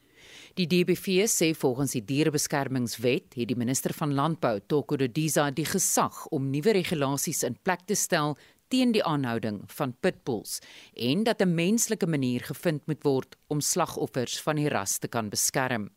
[0.52, 6.26] Die DBV sê volgens die Dierebeskermingswet het die minister van Landbou, Toko Dodiza, die gesag
[6.28, 8.36] om nuwe regulasies in plek te stel
[8.72, 10.60] teen die aanhouding van pitbulls
[10.96, 15.28] en dat 'n menslike manier gevind moet word om slagoffers van die ras te kan
[15.28, 15.90] beskerm.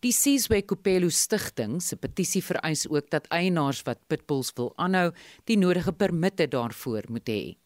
[0.00, 5.12] Die Sizwe Kopelo Stichting se petisie vereis ook dat eienaars wat pitbulls wil aanhou,
[5.44, 7.56] die nodige permitte daarvoor moet hê.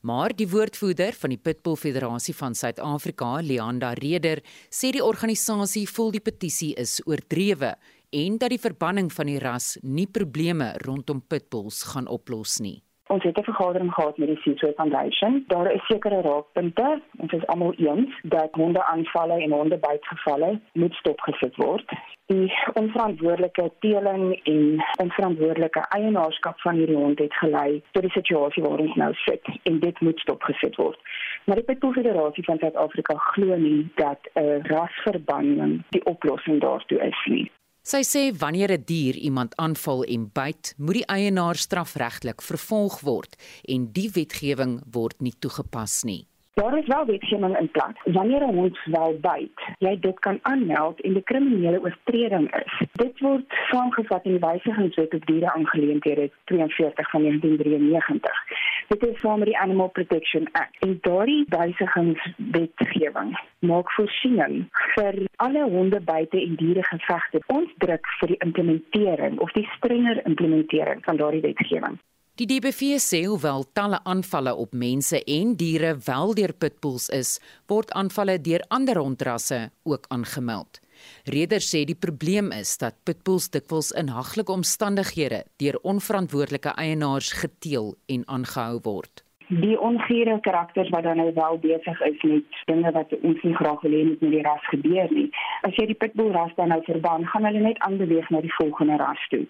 [0.00, 6.10] Maar die woordvoerder van die Pitbull Federasie van Suid-Afrika, Leanda Reder, sê die organisasie voel
[6.10, 7.76] die petisie is oordrewe
[8.10, 12.78] en dat die verbanning van die ras nie probleme rondom pitbulls gaan oplos nie.
[13.08, 15.44] Ons het 'n vergadering gehad met die Seasoy Foundation.
[15.46, 17.00] Daar is sekere raakpunte.
[17.16, 21.92] Ons is almal eens dat hondeaanvalle en hondebytgevalle moet stopgesit word.
[22.26, 28.78] Die onverantwoordelike teeling en onverantwoordelike eienaarskap van hierdie hond het gelei tot die situasie waar
[28.78, 31.00] ons nou sit en dit moet stopgesit word.
[31.44, 37.24] Maar die Pitbull Federasie van Suid-Afrika glo nie dat 'n rasverbanning die oplossing daartoe is
[37.24, 37.50] nie.
[37.88, 43.00] Sy sê wanneer 'n die dier iemand aanval en byt, moet die eienaar strafregtelik vervolg
[43.00, 43.32] word
[43.64, 46.26] en die wetgewing word nie toegepas nie.
[46.58, 48.00] Daar is wel wetgewing in plek.
[48.04, 52.82] Wanneer 'n hond wel byt, jy dit kan aanmeld en die kriminele oortreding is.
[52.92, 58.44] Dit word saamgevat in die wysigingswet op diere aangeleenthede 42 van 1993.
[58.88, 60.76] Dit is met die Animal Protection Act.
[60.78, 67.42] En daardie wysigingswetgewing maak voorsiening vir alle honde buite en diere gevegte.
[67.46, 71.98] Ons druk vir die implementering of die strenger implementering van daardie wetgewing.
[72.38, 77.32] Die DBV sê hoewel talle aanvalle op mense en diere wel deur pitbulls is,
[77.66, 80.78] word aanvalle deur ander hondrasse ook aangemeld.
[81.26, 87.96] Reder sê die probleem is dat pitbulls dikwels in haglike omstandighede deur onverantwoordelike eienaars geteel
[88.06, 93.12] en aangehou word die ongure karakters wat dan nou wel besig is met dinge wat
[93.22, 95.30] ons nie graag wil hê moet met die ras gebeur nie.
[95.64, 98.98] As jy die pitbull ras dan nou verbaan, gaan hulle net aanbeweeg na die volgende
[99.00, 99.46] ras toe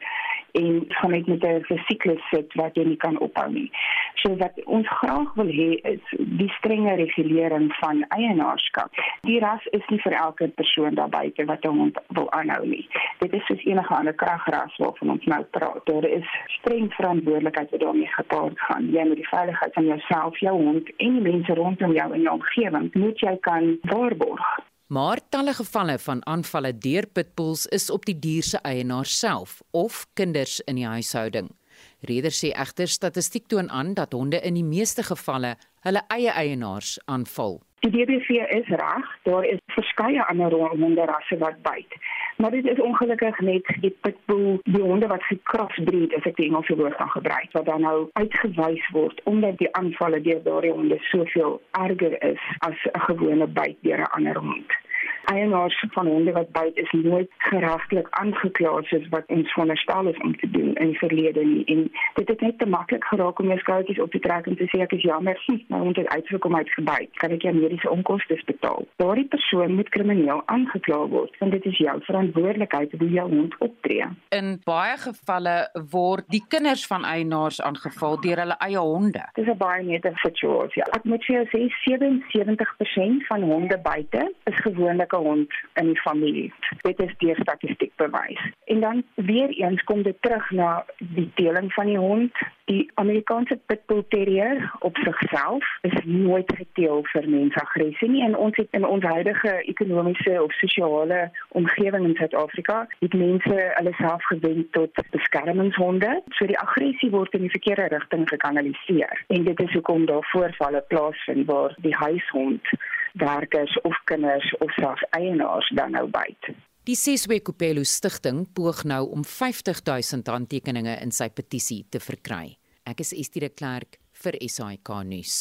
[0.53, 3.71] en gaan net met 'n siklus sit wat jy nie kan ophou nie.
[4.15, 8.91] So wat ons graag wil hê is die strenge regulering van eienaarskap.
[9.21, 12.89] Die ras is nie vir elke persoon daar buite wat hom wil aanhou nie.
[13.19, 15.87] Dit is soos enige ander kragras waarvan ons nou praat.
[15.87, 18.91] Daar is streng verantwoordelikheid wat daarmee gepaard gaan.
[18.91, 22.35] Jy moet die veiligheid van jouself, jou hond en die mense rondom jou in jou
[22.35, 24.68] omgewing moet jy kan waarborg.
[24.89, 30.07] Maar talle gevalle van aanvalle deur pitbulls is op die dier se eienaar self of
[30.17, 31.51] kinders in die huishouding.
[32.01, 36.99] Reder sê egter statistiek toon aan dat honde in die meeste gevalle hulle eie eienaars
[37.07, 37.59] aanval.
[37.83, 41.99] Die DBV is reg, daar is verskeie ander honderrasse wat byt.
[42.37, 46.77] Maar dit is ongelukkig net die pitbull, die honde wat gecrossbreed is, ek die Engelse
[46.79, 51.61] woord gaan gebruik, wat dan nou uitgewys word omdat die aanvalle deur daardie honde soveel
[51.83, 54.79] erger is as 'n gewone byt deur 'n ander hond
[55.25, 60.37] eienaars van honde wat byt is nooit geregtelik aangekla soos wat ons veronderstel is om
[60.37, 61.65] te doen in die verlede nie.
[61.65, 64.69] En dit het net te maklik geraak om jou skouertjies op te trek en te
[64.73, 67.11] sê ek is jammer, maar hond het uitgekom uit gebyt.
[67.23, 68.87] Kan ek jou mediese onkoste betaal?
[68.97, 74.07] Daardie persoon moet krimineel aangekla word want dit is jou verantwoordelikheid hoe jou hond optree.
[74.35, 75.57] In baie gevalle
[75.91, 79.25] word die kinders van eienaars aangeval deur hulle eie honde.
[79.35, 80.83] Dis 'n baie nette situasie.
[80.97, 86.53] Ek moet vir jou sê 77% van honde buite is gewoonlik hond in die familie.
[86.81, 88.53] Dit is deur statistiek bewys.
[88.65, 92.33] En dan weer eens kom dit terug na die deling van die hond.
[92.69, 98.77] Die Amerikaanse Pitbull Terrier op sigself is nooit geteel vir mensaggressie nie en ons het
[98.77, 101.23] in ons huidige ekonomiese of sosiale
[101.61, 106.13] omgewing in Suid-Afrika het mense hulle self gewend tot beskermingshonde.
[106.37, 109.25] So die aggressie word in die verkeerde rigting gekanaliseer.
[109.33, 112.77] En dit is hoekom daar voorvalle plaasvind waar die huishond
[113.13, 116.53] werkers of kinders of selfs eienaars dan nou byt.
[116.89, 122.58] Die Seswe Kopelo Stichting poog nou om 50000 handtekeninge in sy petisie te verkry.
[122.89, 125.35] Ek is Estie de Klerk vir SAK nuus.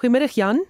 [0.00, 0.64] Goeiemôre Jan.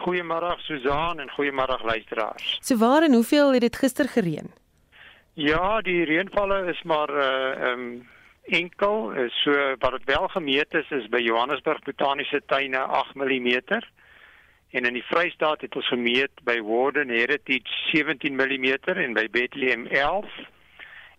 [0.00, 2.56] Goeiemôre Susan en goeiemôre luisteraars.
[2.62, 4.48] So waar en hoeveel het dit gister gereën?
[5.36, 7.86] Ja, die reënvalle is maar uh um
[8.42, 13.82] enkel, so wat dit wel gemeet is is by Johannesburg Botaniese Tuine 8 mm
[14.72, 19.86] en in die Vrystaat het ons gemeet by Warden Heritage 17 mm en by Bethlehem
[19.86, 20.32] 11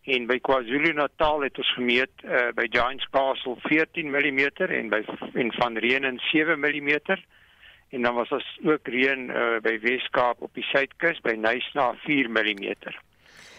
[0.04, 5.04] en by KwaZulu-Natal het ons gemeet uh, by Giants Castle 14 mm en by
[5.38, 6.92] en van Reenen 7 mm
[7.94, 12.34] en dan was ons ook reën uh, by Weskaap op die suidkus by Nysna 4
[12.34, 12.74] mm.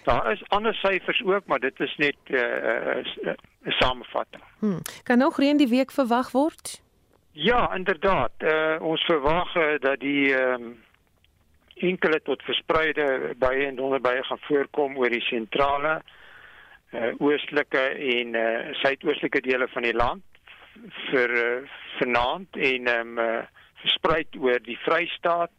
[0.05, 4.43] Daar is ander syfers ook, maar dit is net 'n uh, uh, uh, samevatting.
[4.59, 4.83] Hmm.
[5.03, 6.83] Kan nog reën die week verwag word?
[7.31, 8.33] Ja, inderdaad.
[8.39, 10.83] Uh, ons verwag uh, dat die um,
[11.75, 16.03] enkele tot verspreide baie en onderbaie gaan voorkom oor die sentrale
[16.93, 20.23] uh, oostelike en uh, suidoostelike dele van die land
[21.11, 23.43] vir uh, vanaand en um, uh,
[23.83, 25.53] versprei oor die Vrystaat,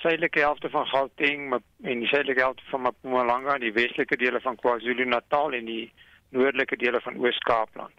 [0.00, 5.52] suidelike helfte van Gauteng en die suidelike helfte van Mpumalanga, die westelike dele van KwaZulu-Natal
[5.58, 5.92] en die
[6.30, 7.94] noordelike dele van Oos-Kaapland.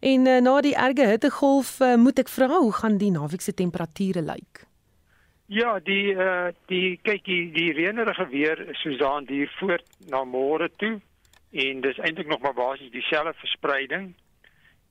[0.00, 3.54] En uh, na die erge hittegolf uh, moet ek vra hoe gaan die naweek se
[3.56, 4.66] temperature lyk?
[5.46, 10.96] Ja, die uh die kyk die, die reënerige weer Susan hier voort na môre toe
[11.54, 14.08] en dis eintlik nog maar basies dieselfde verspreiding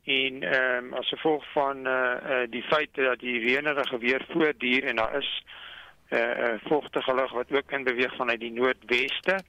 [0.05, 4.87] en ehm um, as gevolg van uh, uh die feit dat die reënerige weer voortduur
[4.87, 5.31] en daar is
[6.09, 9.39] uh, uh, vochtige lug wat ook in beweeg vanuit die noordweste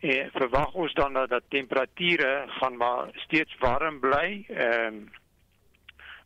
[0.00, 5.08] en verwag ons dan dat, dat temperature gaan maar steeds warm bly ehm um,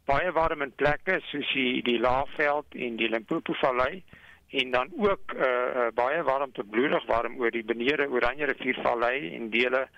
[0.05, 4.03] baie warm in plekke soos die die Laagveld en die Limpopo Vallei
[4.49, 8.79] en dan ook uh, uh baie warm tot bloedig warm oor die benede Oranje rivier
[8.83, 9.88] vallei en dele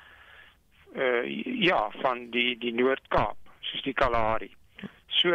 [0.94, 1.24] uh
[1.68, 4.55] ja van die die Noord-Kaap soos die Kalahari.
[5.20, 5.32] So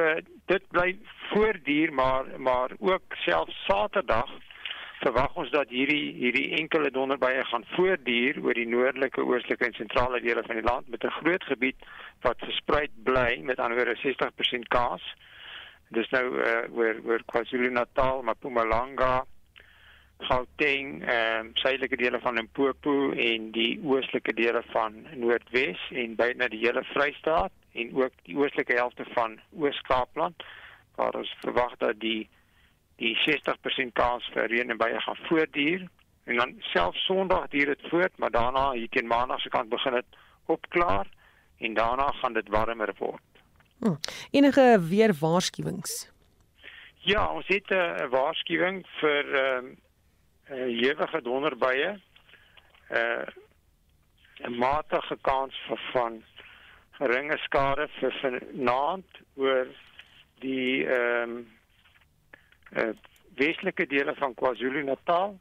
[0.52, 0.96] dit bly
[1.32, 4.30] voortduur maar maar ook selfs Saterdag
[5.02, 10.22] verwag ons dat hierdie hierdie enkele donderbuie gaan voortduur oor die noordelike, oostelike en sentrale
[10.22, 11.88] dele van die land met 'n groot gebied
[12.22, 15.04] wat versprei bly met anderwoorde 60% kans.
[15.90, 19.26] Dis nou uh, oor oor KwaZulu-Natal, Mpumalanga,
[20.28, 26.48] Gauteng, ehm um, suidelike dele van Limpopo en die oostelike dele van Noordwes en byna
[26.48, 30.44] die hele Vrystaat en ook die oostelike helfte van Oos-Kaapland
[30.96, 32.30] waar ons verwag dat die
[33.02, 35.88] die 60% kans vir reën en baie gaan voortduur
[36.30, 39.94] en dan self Sondag duur dit voort, maar daarna hier teen Maandag se kant begin
[39.94, 41.08] dit opklaar
[41.58, 43.22] en daarna gaan dit warmer word.
[43.80, 43.98] Hm.
[44.32, 46.12] Enige weer waarskuwings?
[47.02, 49.72] Ja, ons het 'n waarskuwing vir ehm uh,
[50.52, 51.96] uh, ewige donderbuie.
[52.92, 53.26] Uh
[54.42, 56.24] 'n matige kans vir van
[56.98, 59.68] geringe skade vir vanaand oor
[60.42, 61.48] die ehm um,
[62.78, 62.94] uh,
[63.38, 65.38] westelike dele van KwaZulu-Natal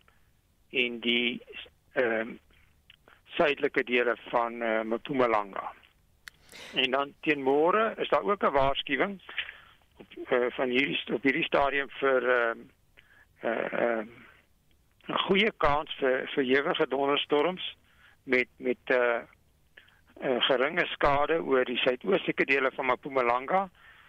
[0.85, 1.41] en die
[1.93, 2.39] ehm um,
[3.37, 5.73] suidelike dele van uh, Mpumalanga.
[6.75, 9.21] En dan teen môre is daar ook 'n waarskuwing
[9.97, 12.61] op uh, van hierdie op hierdie stadium vir ehm
[13.43, 14.05] uh, uh, uh,
[15.11, 17.77] 'n goeie kans vir vir ewige donderstorms
[18.25, 19.21] met met 'n uh,
[20.23, 23.69] uh, geringe skade oor die suidoostelike dele van Mpumalanga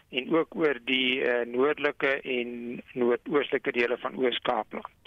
[0.09, 4.99] en ook oor die uh, noordelike en noordoostelike dele van Oos-Kaapland.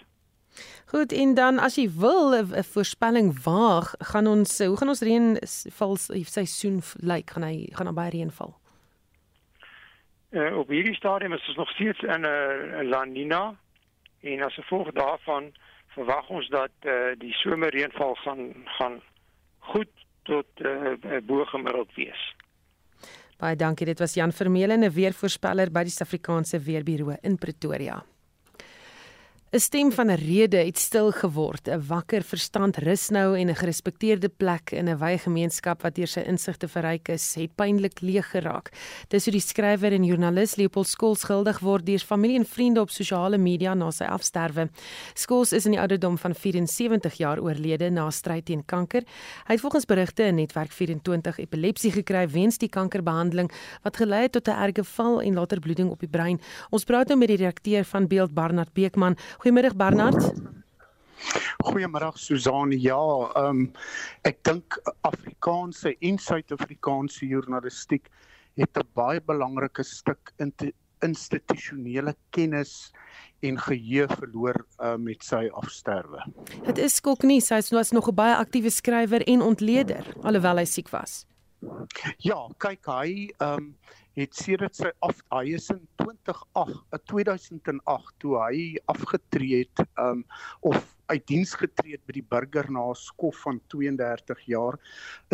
[0.86, 5.96] Goed, en dan as jy wil 'n voorspelling waag, gaan ons hoe gaan ons reënval
[6.36, 7.30] seisoen lyk?
[7.30, 8.54] Gaan hy gaan daar baie reën val?
[10.30, 13.54] Uh, op hierdie stadium is ons nog steeds in 'n uh, La Nina
[14.20, 15.52] en as gevolg daarvan
[15.94, 18.42] verwag ons dat uh, die somerreënval gaan
[18.78, 19.00] gaan
[19.72, 19.90] goed
[20.28, 22.22] tot uh, bo gemiddeld wees.
[23.40, 23.86] Baie dankie.
[23.86, 28.04] Dit was Jan Vermeulen, 'n weervoorspeller by die Suid-Afrikaanse Weerbureau in Pretoria.
[29.54, 33.54] 'n Stem van 'n rede het stil geword, 'n wakker verstand rus nou en 'n
[33.54, 38.30] gerespekteerde plek in 'n wye gemeenskap wat deur sy insigte verryk is, het pynlik leeg
[38.30, 38.72] geraak.
[39.08, 42.90] Dis hoe die skrywer en joernalis Leopold Skols skuldig word deur familie en vriende op
[42.90, 44.70] sosiale media na sy afsterwe.
[45.14, 49.02] Skols is in die ouderdom van 74 jaar oorlede na stryd teen kanker.
[49.46, 54.32] Hy het volgens berigte in Netwerk 24 epilepsie gekry weens die kankerbehandeling wat gelei het
[54.32, 56.40] tot 'n erge val en later bloeding op die brein.
[56.70, 59.16] Ons praat nou met die redakteur van Beeld Barnard Beekman.
[59.44, 60.32] Goeiemiddag Bernard.
[61.64, 62.70] Goeiemôre Susan.
[62.80, 62.96] Ja,
[63.36, 63.64] ehm um,
[64.24, 68.08] ek dink Afrikaanse en Suid-Afrikaanse journalistiek
[68.56, 70.32] het 'n baie belangrike stuk
[71.04, 72.92] institusionele kennis
[73.42, 76.24] en geheue verloor uh, met sy afsterwe.
[76.64, 80.64] Dit is skok nie, sy was nog 'n baie aktiewe skrywer en ontleder alhoewel hy
[80.64, 81.26] siek was.
[82.16, 83.76] Ja, kyk hy ehm um,
[84.14, 88.58] het sedert sy af hy is in 2008 2008 eh, toe hy
[88.92, 90.22] afgetree het um
[90.60, 94.78] of uit diens getree het by die burger na 'n skof van 32 jaar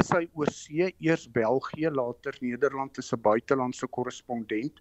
[0.03, 4.81] is hy oor see eers België later Nederland as 'n buitelandse korrespondent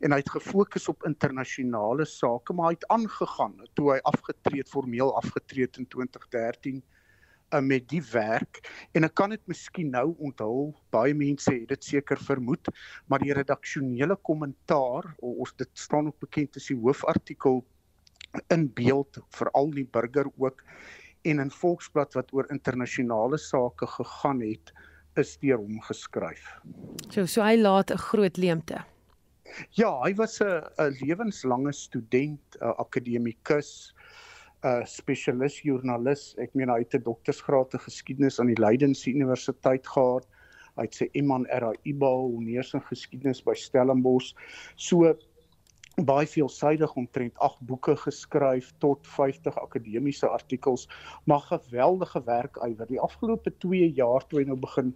[0.00, 4.70] en hy het gefokus op internasionale sake maar hy het aangegaan toe hy afgetree het
[4.70, 6.82] formeel afgetree het in 2013
[7.52, 8.62] uh, met die werk
[8.94, 12.70] en ek kan dit miskien nou onthul baie mense het dit seker vermoed
[13.06, 17.64] maar die redaksionele kommentaar ons dit staan ook bekend as die hoofartikel
[18.54, 20.62] in beeld veral die burger ook
[21.22, 24.72] en in Volksblad wat oor internasionale sake gegaan het
[25.20, 26.46] is deur hom geskryf.
[27.10, 28.84] So so hy laat 'n groot leemte.
[29.70, 33.94] Ja, hy was 'n lewenslange student, 'n akademikus
[34.62, 36.34] 'n spesialis joernalis.
[36.38, 40.26] Ek meen hy het 'n doktorsgraad in geskiedenis aan die Leiden Universiteit gehad.
[40.76, 44.34] Hy het sy Iman RAIBA honeurs in geskiedenis by Stellenbosch.
[44.76, 45.16] So
[45.96, 50.88] baie veelsidig omtrent 8 boeke geskryf tot 50 akademiese artikels,
[51.24, 52.86] maar geweldige werk ywer.
[52.86, 54.94] Die afgelope 2 jaar toe hy nou begin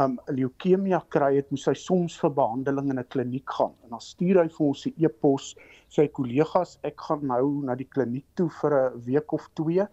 [0.00, 3.74] um leukemia kry het, moes hy soms vir behandeling in 'n kliniek gaan.
[3.84, 5.54] En dan stuur hy vir ons 'n e-pos
[5.88, 9.88] sy kollegas, ek gaan nou na die kliniek toe vir 'n week of 2.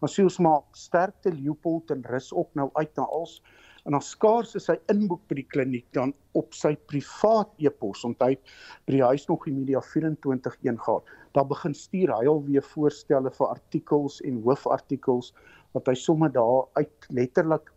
[0.00, 3.40] Maar sê ons maar sterkte Leopold en rus op nou uit na als
[3.86, 8.32] en dan skaars is hy inboek by die kliniek dan op sy privaat e-pos onthou
[8.34, 13.52] by die huis nog die media 241 gehad daar begin stuur hy alweer voorstelle vir
[13.54, 15.30] artikels en hoofartikels
[15.76, 17.70] wat hy sommer daar uit letterlik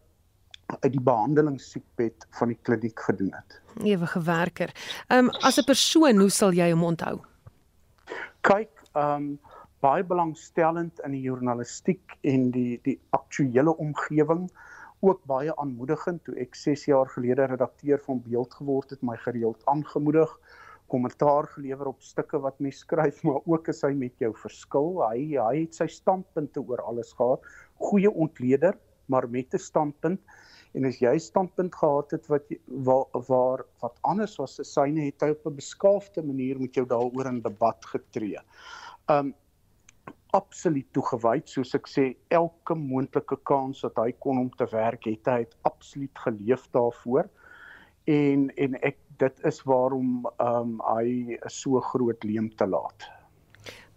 [0.79, 3.61] uit die behandelingssiekbed van die kliniek gedoen het.
[3.83, 4.73] Ewige werker.
[5.07, 7.19] Ehm um, as 'n persoon, hoe sal jy hom onthou?
[8.41, 9.39] Kyk, ehm um,
[9.79, 14.49] baie belangstellend in die journalistiek en die die aktuelle omgewing
[14.99, 19.63] ook baie aanmoedigend toe ek 6 jaar gelede redakteur van Beeld geword het, my gereeld
[19.71, 20.33] aangemoedig,
[20.91, 24.99] kommentaar gelewer op stukke wat mens skryf, maar ook as hy met jou verskil.
[25.05, 27.45] Hy hy het sy standpunte oor alles gehad.
[27.79, 28.75] Goeie ontleder,
[29.07, 30.19] maar met 'n standpunt.
[30.77, 35.21] En as jy standpunt gehad het wat waar, waar wat anders was as syne, het
[35.21, 38.37] hy op 'n beskaafde manier met jou daaroor in debat getree.
[39.09, 39.33] Um
[40.31, 45.25] absoluut toegewyd soos ek sê elke moontlike kans wat hy kon om te werk het
[45.25, 47.25] hy het absoluut geleef daarvoor
[48.05, 53.09] en en ek dit is waarom um, hy so groot leem te laat.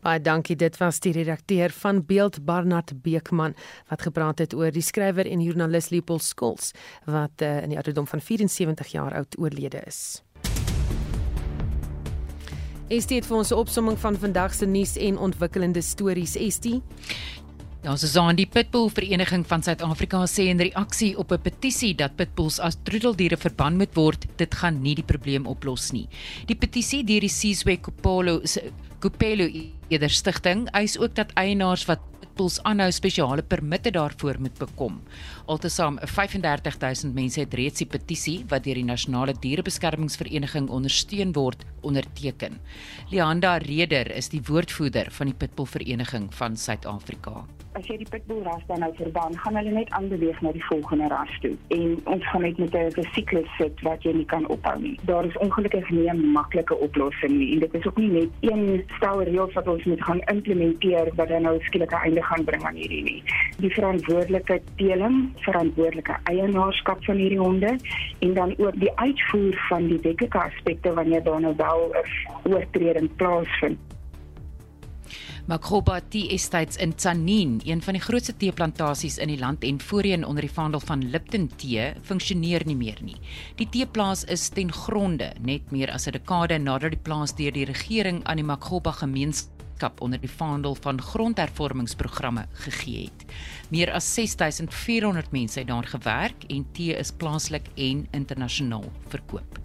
[0.03, 3.53] Baie dankie dit was die redakteur van Beeld Barnard Beekman
[3.87, 6.73] wat gepraat het oor die skrywer en joernalis Leopold Skols
[7.07, 10.23] wat uh, in die ouderdom van 74 jaar oud oorlede is.
[12.91, 16.35] Estie het vir ons opsomming van vandag se nuus en ontwikkelende stories.
[16.35, 16.83] Estie.
[17.83, 22.59] Ja, Susan, die Pitbull Vereniging van Suid-Afrika sê in reaksie op 'n petisie dat pitbulls
[22.59, 26.09] as troeteldiere verban moet word, dit gaan nie die probleem oplos nie.
[26.47, 28.41] Die petisie deur die Sizwe Kopolo
[29.03, 29.49] Kopelo
[29.91, 35.01] eerder stigting eis ook dat eienaars wat pitbulls aanhou spesiale permitte daarvoor moet bekom.
[35.51, 42.61] Altesaam 35000 mense het reeds die petisie wat deur die Nasionale Dierebeskermingsvereniging ondersteun word, onderteken.
[43.11, 47.43] Lianda Reder is die woordvoerder van die Pitbull Vereniging van Suid-Afrika
[47.79, 51.09] as jy die pitbull ras dan nou verban, gaan hulle net aanbeweeg na die volgende
[51.13, 51.53] ras toe.
[51.77, 54.99] En ons gaan net met 'n siklus sit wat jy nie kan ophou nie.
[55.05, 58.85] Daar is ongelukkig nie 'n maklike oplossing nie en dit is ook nie net een
[58.97, 62.75] stel reëls wat ons moet gaan implementeer wat dan nou skielike einde gaan bring aan
[62.75, 63.23] hierdie nie.
[63.59, 67.79] Die verantwoordelike teeling, verantwoordelike eienaarskap van hierdie honde
[68.19, 73.17] en dan ook die uitvoer van die wetlike aspekte wanneer daar nou wel 'n oortreding
[73.17, 73.79] plaasvind.
[75.47, 80.25] Makroba Tea Estates in Tsanin, een van die grootste teeplantasies in die land en voorheen
[80.25, 83.17] onder die vaandel van Lipton Tee, funksioneer nie meer nie.
[83.57, 87.65] Die teeplaas is ten gronde net meer as 'n dekade nadat die plaas deur die
[87.65, 93.25] regering aan die Makroba gemeenskap onder die vaandel van grondhervormingsprogramme gegee het.
[93.71, 99.59] Meer as 6400 mense het daar gewerk en tee is plaaslik en internasionaal verkoop.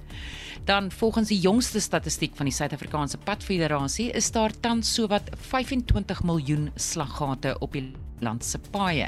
[0.67, 6.65] Dan volgens die jongste statistiek van die Suid-Afrikaanse Padfederasie is daar tans sowat 25 miljoen
[6.75, 7.85] slaggate op die
[8.19, 9.07] land se paaie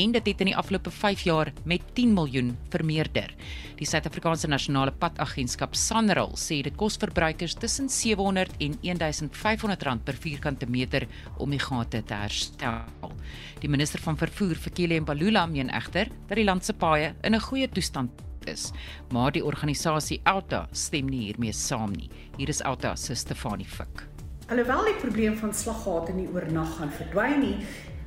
[0.00, 3.30] en dit het in die afgelope 5 jaar met 10 miljoen vermeerder.
[3.78, 10.18] Die Suid-Afrikaanse Nasionale Padagentskap SANRAL sê dit kos verbruikers tussen 700 en 1500 rand per
[10.18, 11.06] vierkante meter
[11.38, 13.14] om die gate te herstel.
[13.62, 17.46] Die minister van vervoer, Fikile Mbalula, meen egter dat die land se paaie in 'n
[17.46, 18.70] goeie toestand is.
[19.12, 22.10] Maar die organisasie Alta stem nie hiermee saam nie.
[22.36, 24.06] Hier is Alta se Stefanie Fik.
[24.46, 27.56] Alhoewel die probleem van slaggate nie oornag gaan verdwyn nie,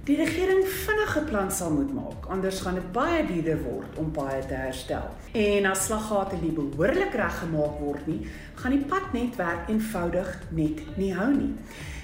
[0.07, 4.39] die regering vinnige plan sal moet maak, anders gaan dit baie duurder word om paaie
[4.47, 5.09] te herstel.
[5.37, 8.21] En as slaggate nie behoorlik reggemaak word nie,
[8.61, 11.51] gaan die padnetwerk eenvoudig net nie hou nie.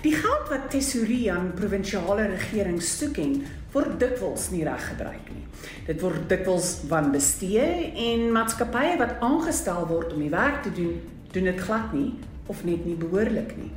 [0.03, 3.39] Die geld wat tesourie aan provinsiale regerings toeken,
[3.73, 5.45] word dikwels nie reg gebruik nie.
[5.87, 10.99] Dit word dikwels wanbestee en maatskappye wat aangestel word om die werk te doen,
[11.31, 12.13] doen dit glad nie
[12.51, 13.71] of net nie behoorlik nie.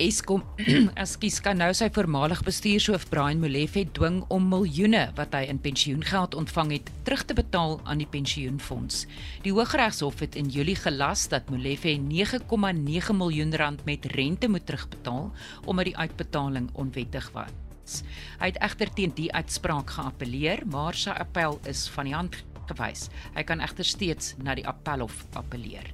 [0.00, 0.40] Eskom
[1.02, 6.32] ekskuus kan nou sy voormalige bestuurshoof Brian Molefe dwing om miljoene wat hy in pensioengeld
[6.40, 9.02] ontvang het terug te betaal aan die pensioenfonds.
[9.44, 15.28] Die Hooggeregshof het in Julie gelas dat Molefe 9,9 miljoen rand met rente moet terugbetaal
[15.66, 18.00] omdat die uitbetaling onwettig was.
[18.40, 22.40] Hy het egter teen die uitspraak geappeleer, maar sy appel is van die hand
[22.70, 23.08] gewys.
[23.34, 25.90] Hy kan egter steeds na die appelhof appeleer.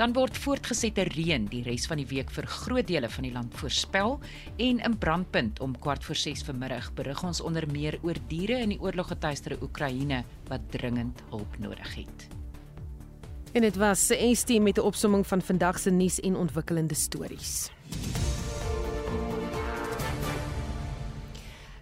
[0.00, 3.54] Dan word voortgesette reën die res van die week vir groot dele van die land
[3.60, 4.18] voorspel
[4.58, 8.74] en in brandpunt om kwart voor 6 vanmiddag berig ons onder meer oor diere in
[8.74, 12.28] die oorloggetuisterde Oekraïne wat dringend hulp nodig het.
[13.52, 17.70] En dit was se ST met 'n opsomming van vandag se nuus en ontwikkelende stories.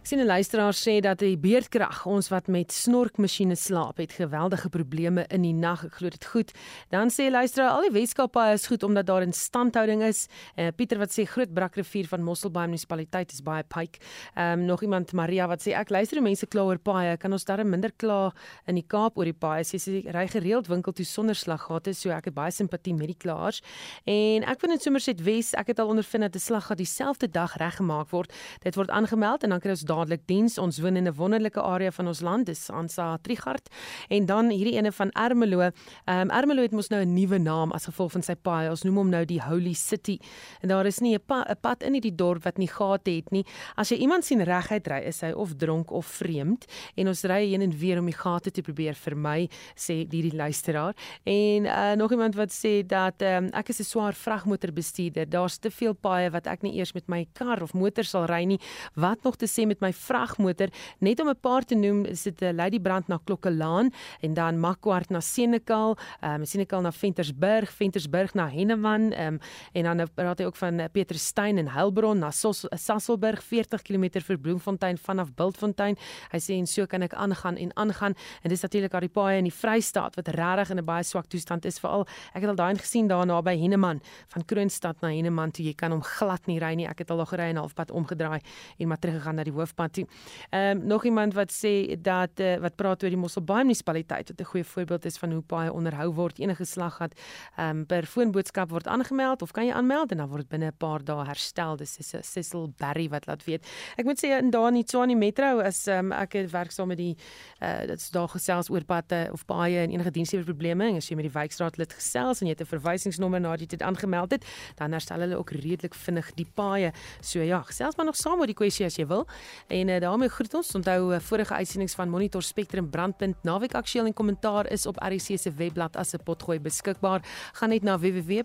[0.09, 5.27] Sien 'n luisteraar sê dat die beerdkrag ons wat met snorkmasjiene slaap het geweldige probleme
[5.29, 5.85] in die nag.
[5.85, 6.53] Ek glo dit goed.
[6.89, 10.27] Dan sê luisteraar al die Weskaapaaie is goed omdat daar 'n standhouding is.
[10.57, 13.99] Uh, Pieter wat sê Groot Brakrivier van Mosselbaai munisipaliteit is baie pike.
[14.35, 17.17] Ehm um, nog iemand Maria wat sê ek luister mense kla oor paaie.
[17.19, 18.33] Kan ons darm minder kla
[18.67, 19.65] in die Kaap oor die paaie?
[19.65, 23.19] Sy sê ry gereeld winkel toe sonder slaggate, so ek het baie simpatie met die
[23.19, 23.61] klaars.
[24.07, 27.57] En ek vind in Somerset Wes, ek het al ondervind dat 'n slaggat dieselfde dag
[27.57, 28.33] reggemaak word.
[28.63, 30.59] Dit word aangemeld en dan kry ons dadelik diens.
[30.59, 33.69] Ons woon in 'n wonderlike area van ons land, dis Ansa Trigard.
[34.09, 35.61] En dan hierdie ene van Ermelo.
[35.61, 35.73] Ehm
[36.07, 38.71] um, Ermelo het mos nou 'n nuwe naam as gevolg van sy paai.
[38.71, 40.19] Ons noem hom nou die Holy City.
[40.63, 43.45] En daar is nie 'n pa, pad in hierdie dorp wat nie gate het nie.
[43.77, 46.65] As jy iemand sien reguit ry, is hy of dronk of vreemd.
[46.97, 50.95] En ons ry heen en weer om die gate te probeer vermy, sê hierdie luisteraar.
[51.25, 55.29] En uh, nog iemand wat sê dat um, ek is 'n swaar vragmotorbestuurder.
[55.29, 58.45] Daar's te veel paaie wat ek nie eers met my kar of motor sal ry
[58.45, 58.61] nie.
[58.95, 60.69] Wat nog te sê met my vragmotor
[60.99, 64.61] net om 'n paar te noem is dit 'n Lady Brand na Klokkelaan en dan
[64.61, 69.41] Makkwart na Senekal, ehm um, Senekal na Ventersburg, Ventersburg na Henneman ehm um,
[69.73, 73.83] en dan nou praat hy ook van uh, Pieterstein en Heilbron na Sos, Sasselburg 40
[73.83, 75.97] km vir Bloemfontein vanaf Bultfontein.
[76.33, 79.39] Hy sê en so kan ek aangaan en aangaan en dis natuurlik al die paaie
[79.39, 82.57] in die Vrystaat wat regtig in 'n baie swak toestand is veral ek het al
[82.57, 86.59] daai gesien daar naby Henneman van Kroonstad na Henneman toe jy kan hom glad nie
[86.59, 86.87] ry nie.
[86.89, 88.41] Ek het al daar gery en halfpad omgedraai
[88.79, 90.07] en maar teruggegaan na die hoofpad toe.
[90.51, 94.41] Ehm um, nog iemand wat sê dat uh, wat praat oor die Mosselbaai munisipaliteit wat
[94.41, 97.13] 'n goeie voorbeeld is van hoe baie onderhou word enige slag gehad.
[97.57, 100.77] Ehm um, per foonboodskap word aangemeld of kan jy aanmeld en dan word binne 'n
[100.77, 101.77] paar dae herstel.
[101.77, 103.67] Dis is Cecil Barry wat laat weet.
[103.97, 107.17] Ek moet sê in daar in Tshwane Metro as um, ek werk saam met die
[107.63, 111.17] uh dit's daar gesels oor padte of baie en enige dienste probleme en as jy
[111.17, 114.45] met die wijkraad lid gesels en jy het 'n verwysingsnommer na dit aangemeld het,
[114.77, 116.93] dan herstel hulle ook redelik vinnig die paaie.
[117.21, 119.27] So ja, gesels maar nog saam oor die kwessie as jy wil.
[119.69, 120.75] En uh, daarmee groet ons.
[120.75, 125.39] Onthou uh, vorige uitsendings van Monitor Spectrum Brandpunt naweek aktueel en kommentaar is op RC
[125.39, 127.21] se webblad as 'n potgooi beskikbaar.
[127.53, 128.39] Gaan net na www.rsg.co.za.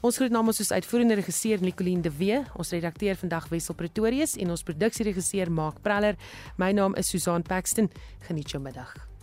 [0.00, 4.50] Ons groet namens ons uitvoerende regisseur Nicoline de Wee, ons redakteur vandag Wessel Pretorius en
[4.50, 6.16] ons produksieregisseur Mark Preller.
[6.56, 7.90] My naam is Susan Paxton.
[8.18, 9.13] Geniet jou middag.